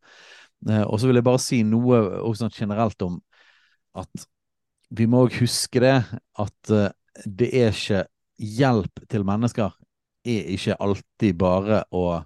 [0.68, 2.02] Uh, og så vil jeg bare si noe
[2.39, 3.20] sånn generelt om
[3.98, 4.26] at
[4.93, 5.98] vi må òg huske det
[6.40, 6.90] at uh,
[7.26, 8.06] det er ikke
[8.43, 9.72] hjelp til mennesker
[10.24, 12.22] er ikke alltid bare å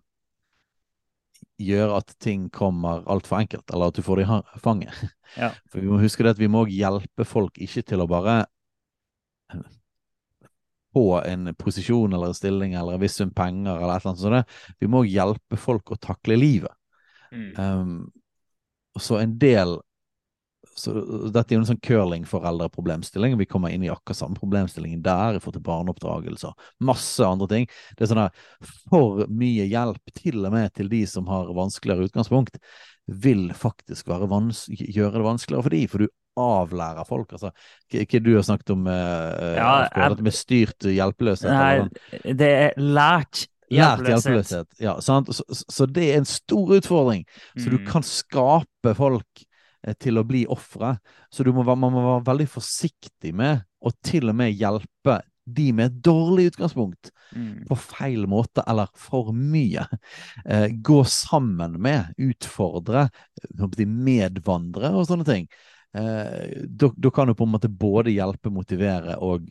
[1.62, 5.02] gjøre at ting kommer altfor enkelt, eller at du får det i fanget.
[5.36, 5.52] Ja.
[5.70, 8.42] For vi må huske det at vi må hjelpe folk ikke til å bare
[10.96, 14.22] få en posisjon eller en stilling eller en viss sum penger eller et eller annet
[14.22, 14.54] sånt.
[14.80, 16.72] Vi må hjelpe folk å takle livet.
[17.32, 17.50] Mm.
[17.58, 17.96] Um,
[18.96, 19.76] så en del
[20.76, 20.92] så
[21.32, 23.36] Dette er jo en sånn curlingforeldreproblemstilling.
[23.38, 26.52] Vi kommer inn i akkurat samme problemstillingen der i forhold til barneoppdragelser.
[26.80, 27.66] masse andre ting.
[27.96, 32.08] Det er sånn der for mye hjelp, til og med til de som har vanskeligere
[32.10, 32.58] utgangspunkt,
[33.08, 37.32] vil faktisk gjøre det vanskeligere for de, for du avlærer folk.
[37.32, 37.50] altså.
[37.90, 41.48] Hva du har snakket om, uh, Ja, jeg- med styrt hjelpeløshet?
[41.48, 41.92] eller sånn?
[42.24, 44.22] Nei, det er lært Lært hjelpeløshet.
[44.22, 44.66] hjelpeløshet.
[44.80, 44.96] Ja?
[45.00, 45.24] Så,
[45.70, 47.24] så- det er en stor utfordring.
[47.56, 47.86] Så du Mm.
[47.86, 49.45] kan skape folk eh,
[49.94, 50.96] til å bli ofre.
[51.30, 55.68] Så du må, man må være veldig forsiktig med å til og med hjelpe de
[55.72, 57.64] med et dårlig utgangspunkt Mm.
[57.66, 59.86] på feil måte eller for mye.
[60.44, 63.08] Eh, gå sammen med, utfordre,
[63.42, 65.48] eh, medvandre og sånne ting.
[65.96, 69.48] Eh, da, kan du på en måte både hjelpe, motivere og,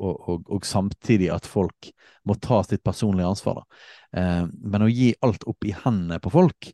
[0.00, 1.92] og, og, og samtidig at folk
[2.24, 3.64] må ta sitt personlige ansvar.
[4.16, 6.72] Eh, men å gi alt opp i hendene på folk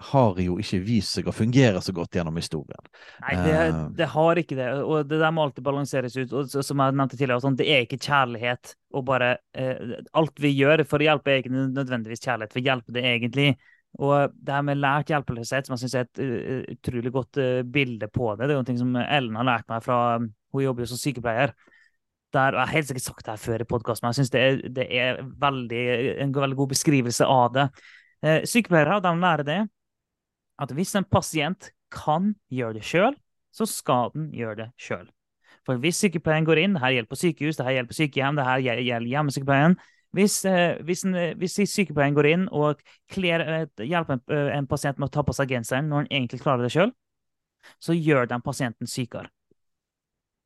[0.00, 2.80] har jo ikke vist seg å fungere så godt gjennom historien.
[3.20, 3.80] Nei, det, Eh.
[3.98, 4.68] det har ikke det.
[4.82, 6.32] Og det der må alltid balanseres ut.
[6.32, 10.54] Og som jeg nevnte tidligere, sånn, det er ikke kjærlighet å bare eh, Alt vi
[10.56, 12.54] gjør for å hjelpe, er ikke nødvendigvis kjærlighet.
[12.54, 13.50] For å hjelpe det egentlig.
[13.98, 17.62] Og det her med lært hjelpeløshet, som jeg syns er et uh, utrolig godt uh,
[17.66, 20.86] bilde på det, det er jo ting som Ellen har lært meg fra Hun jobber
[20.86, 21.52] jo som sykepleier.
[22.30, 24.30] Der, og jeg har helt sikkert sagt det her før i podkasten, men jeg syns
[24.30, 25.82] det, det er veldig,
[26.22, 27.66] en veldig god beskrivelse av det.
[28.22, 29.60] Uh, sykepleiere de lærer det
[30.60, 33.16] at hvis en pasient kan gjøre det sjøl,
[33.50, 35.08] så skal den gjøre det sjøl.
[35.66, 38.38] For hvis sykepleien går inn, det her gjelder på sykehus, det her gjelder på sykehjem,
[38.38, 39.80] det her gjelder hjemmesykepleien
[40.16, 42.80] Hvis, eh, hvis, eh, hvis sykepleien går inn og
[43.12, 44.22] kler, eh, hjelper en,
[44.56, 46.90] en pasient med å ta på seg genseren når han egentlig klarer det sjøl,
[47.78, 49.30] så gjør de pasienten sykere.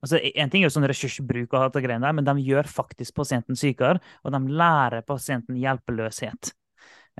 [0.05, 2.69] Altså, en ting er jo sånn ressursbruk, og alt det greiene der, men de gjør
[2.69, 6.53] faktisk pasienten sykere, og de lærer pasienten hjelpeløshet.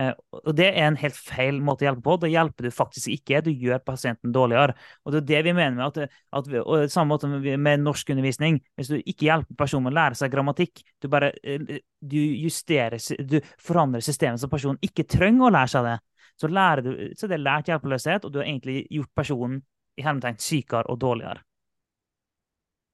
[0.01, 0.11] Eh,
[0.41, 2.17] og det er en helt feil måte å hjelpe på.
[2.23, 4.75] Da hjelper du faktisk ikke, du gjør pasienten dårligere.
[5.05, 8.59] Og det er det vi mener med at, at vi, og samme måte med, norskundervisning.
[8.79, 12.99] Hvis du ikke hjelper personen med å lære seg grammatikk, du bare eh, du justerer,
[13.25, 15.99] du forandrer systemet så personen ikke trenger å lære seg det.
[16.41, 19.61] Så, du, så det er lært hjelpeløshet, og du har egentlig gjort personen
[19.95, 21.45] i hermetegn sykere og dårligere.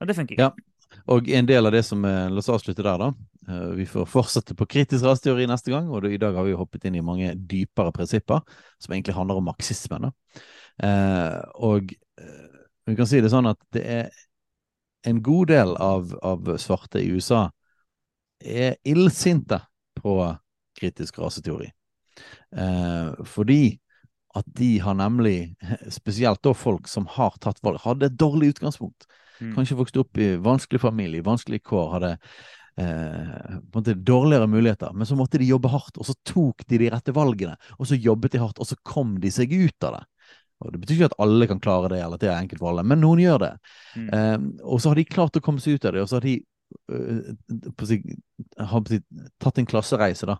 [0.00, 0.50] Og det funker ikke.
[0.50, 1.00] Ja.
[1.14, 3.12] Og en del av det som eh, La oss avslutte der, da.
[3.50, 6.86] Eh, Vi får fortsette på kritisk raseteori neste gang, og i dag har vi hoppet
[6.86, 8.42] inn i mange dypere prinsipper
[8.78, 10.10] som egentlig handler om marxismen.
[10.82, 14.10] Eh, og eh, vi kan si det sånn at det er
[15.08, 17.48] en god del av, av svarte i USA
[18.40, 19.60] er illsinte
[20.00, 20.16] på
[20.80, 21.70] kritisk raseteori.
[22.56, 23.78] Eh, fordi
[24.38, 25.56] at de har nemlig,
[25.98, 29.08] spesielt da folk som har tatt valg, hadde et dårlig utgangspunkt.
[29.40, 29.54] Mm.
[29.56, 32.12] Kanskje vokste opp i vanskelig familie, vanskelige kår, hadde
[32.76, 34.92] eh, på en måte dårligere muligheter.
[34.94, 37.56] Men så måtte de jobbe hardt, og så tok de de rette valgene.
[37.78, 40.04] Og så jobbet de hardt, og så kom de seg ut av det.
[40.60, 42.72] Og Det betyr ikke at alle kan klare det, eller at det er enkelt for
[42.72, 43.52] alle, men noen gjør det.
[43.96, 44.08] Mm.
[44.16, 44.38] Eh,
[44.68, 46.36] og så har de klart å komme seg ut av det, og så har de
[46.92, 48.00] øh, på si,
[48.58, 49.00] har på si,
[49.40, 50.36] tatt en klassereise, da.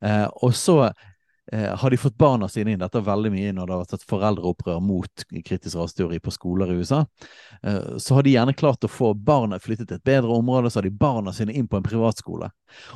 [0.00, 0.78] Eh, og så
[1.58, 2.78] har de fått barna sine inn.
[2.78, 6.70] Dette er veldig mye når det har vært et foreldreopprør mot kritisk raseteori på skoler
[6.70, 7.00] i USA.
[7.62, 10.78] Eh, så har de gjerne klart å få barna flyttet til et bedre område, så
[10.78, 12.50] har de barna sine inn på en privatskole.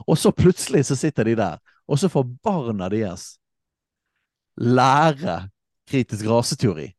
[0.07, 1.59] Og så plutselig så sitter de der,
[1.89, 3.39] og så får barna deres
[4.61, 5.49] lære
[5.91, 6.93] kritisk raseteori,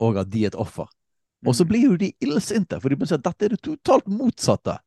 [0.00, 0.86] og at de er et offer.
[1.42, 1.68] Og så Mm.
[1.68, 4.78] blir jo de illsinte, for de må si at dette er det totalt motsatte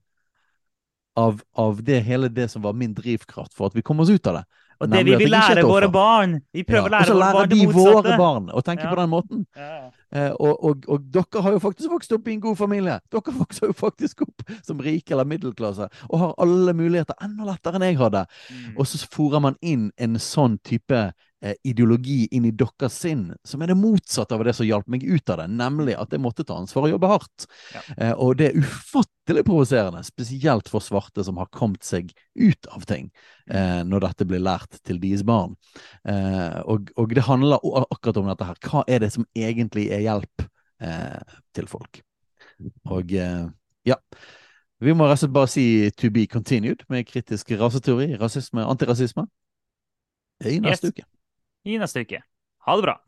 [1.17, 4.27] av, av det hele det som var min drivkraft for at vi kom oss ut
[4.27, 4.45] av det.
[4.81, 6.41] Og det Nemlig vi vil lære våre barn.
[6.53, 7.93] Vi prøver Ja, å lære og så våre lærer barn det de motsatte.
[7.95, 8.89] våre barn å tenke Ja.
[8.89, 9.45] på den måten.
[9.55, 9.91] Ja.
[10.11, 12.99] Eh, og, og, og dere har jo faktisk vokst opp i en god familie.
[13.11, 17.75] Dere vokser jo faktisk opp som rike eller middelklasse og har alle muligheter enda lettere
[17.79, 18.25] enn jeg hadde.
[18.51, 18.75] Mm.
[18.77, 21.11] Og så fòrer man inn en sånn type
[21.67, 25.29] ideologi inn i deres sinn, som er det motsatte av det som hjalp meg ut
[25.29, 27.45] av det, nemlig at jeg måtte ta ansvar og jobbe hardt.
[27.75, 27.81] Ja.
[27.97, 32.09] Eh, og det er ufattelig provoserende, spesielt for svarte som har kommet seg
[32.39, 33.11] ut av ting,
[33.49, 35.53] eh, når dette blir lært til deres barn.
[36.07, 38.59] Eh, og, og det handler akkurat om dette her.
[38.65, 40.47] Hva er det som egentlig er hjelp
[40.81, 42.01] eh, til folk?
[42.89, 43.45] Og eh,
[43.85, 43.99] ja.
[44.83, 45.63] Vi må rett og slett bare si
[45.95, 49.23] to be continued med kritisk raseteori, rasisme, antirasisme.
[50.43, 50.93] I neste Yes.
[50.97, 51.05] uke.
[51.65, 52.21] I neste uke.
[52.65, 52.99] Ha det bra.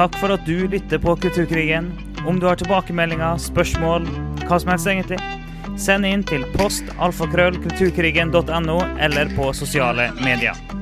[0.00, 1.92] Takk for at du lytter på Kulturkrigen.
[2.28, 4.08] Om du har tilbakemeldinger, spørsmål,
[4.46, 5.20] hva som helst egentlig,
[5.80, 10.79] Send inn til postalfakrøllkulturkrigen.no eller på sosiale medier.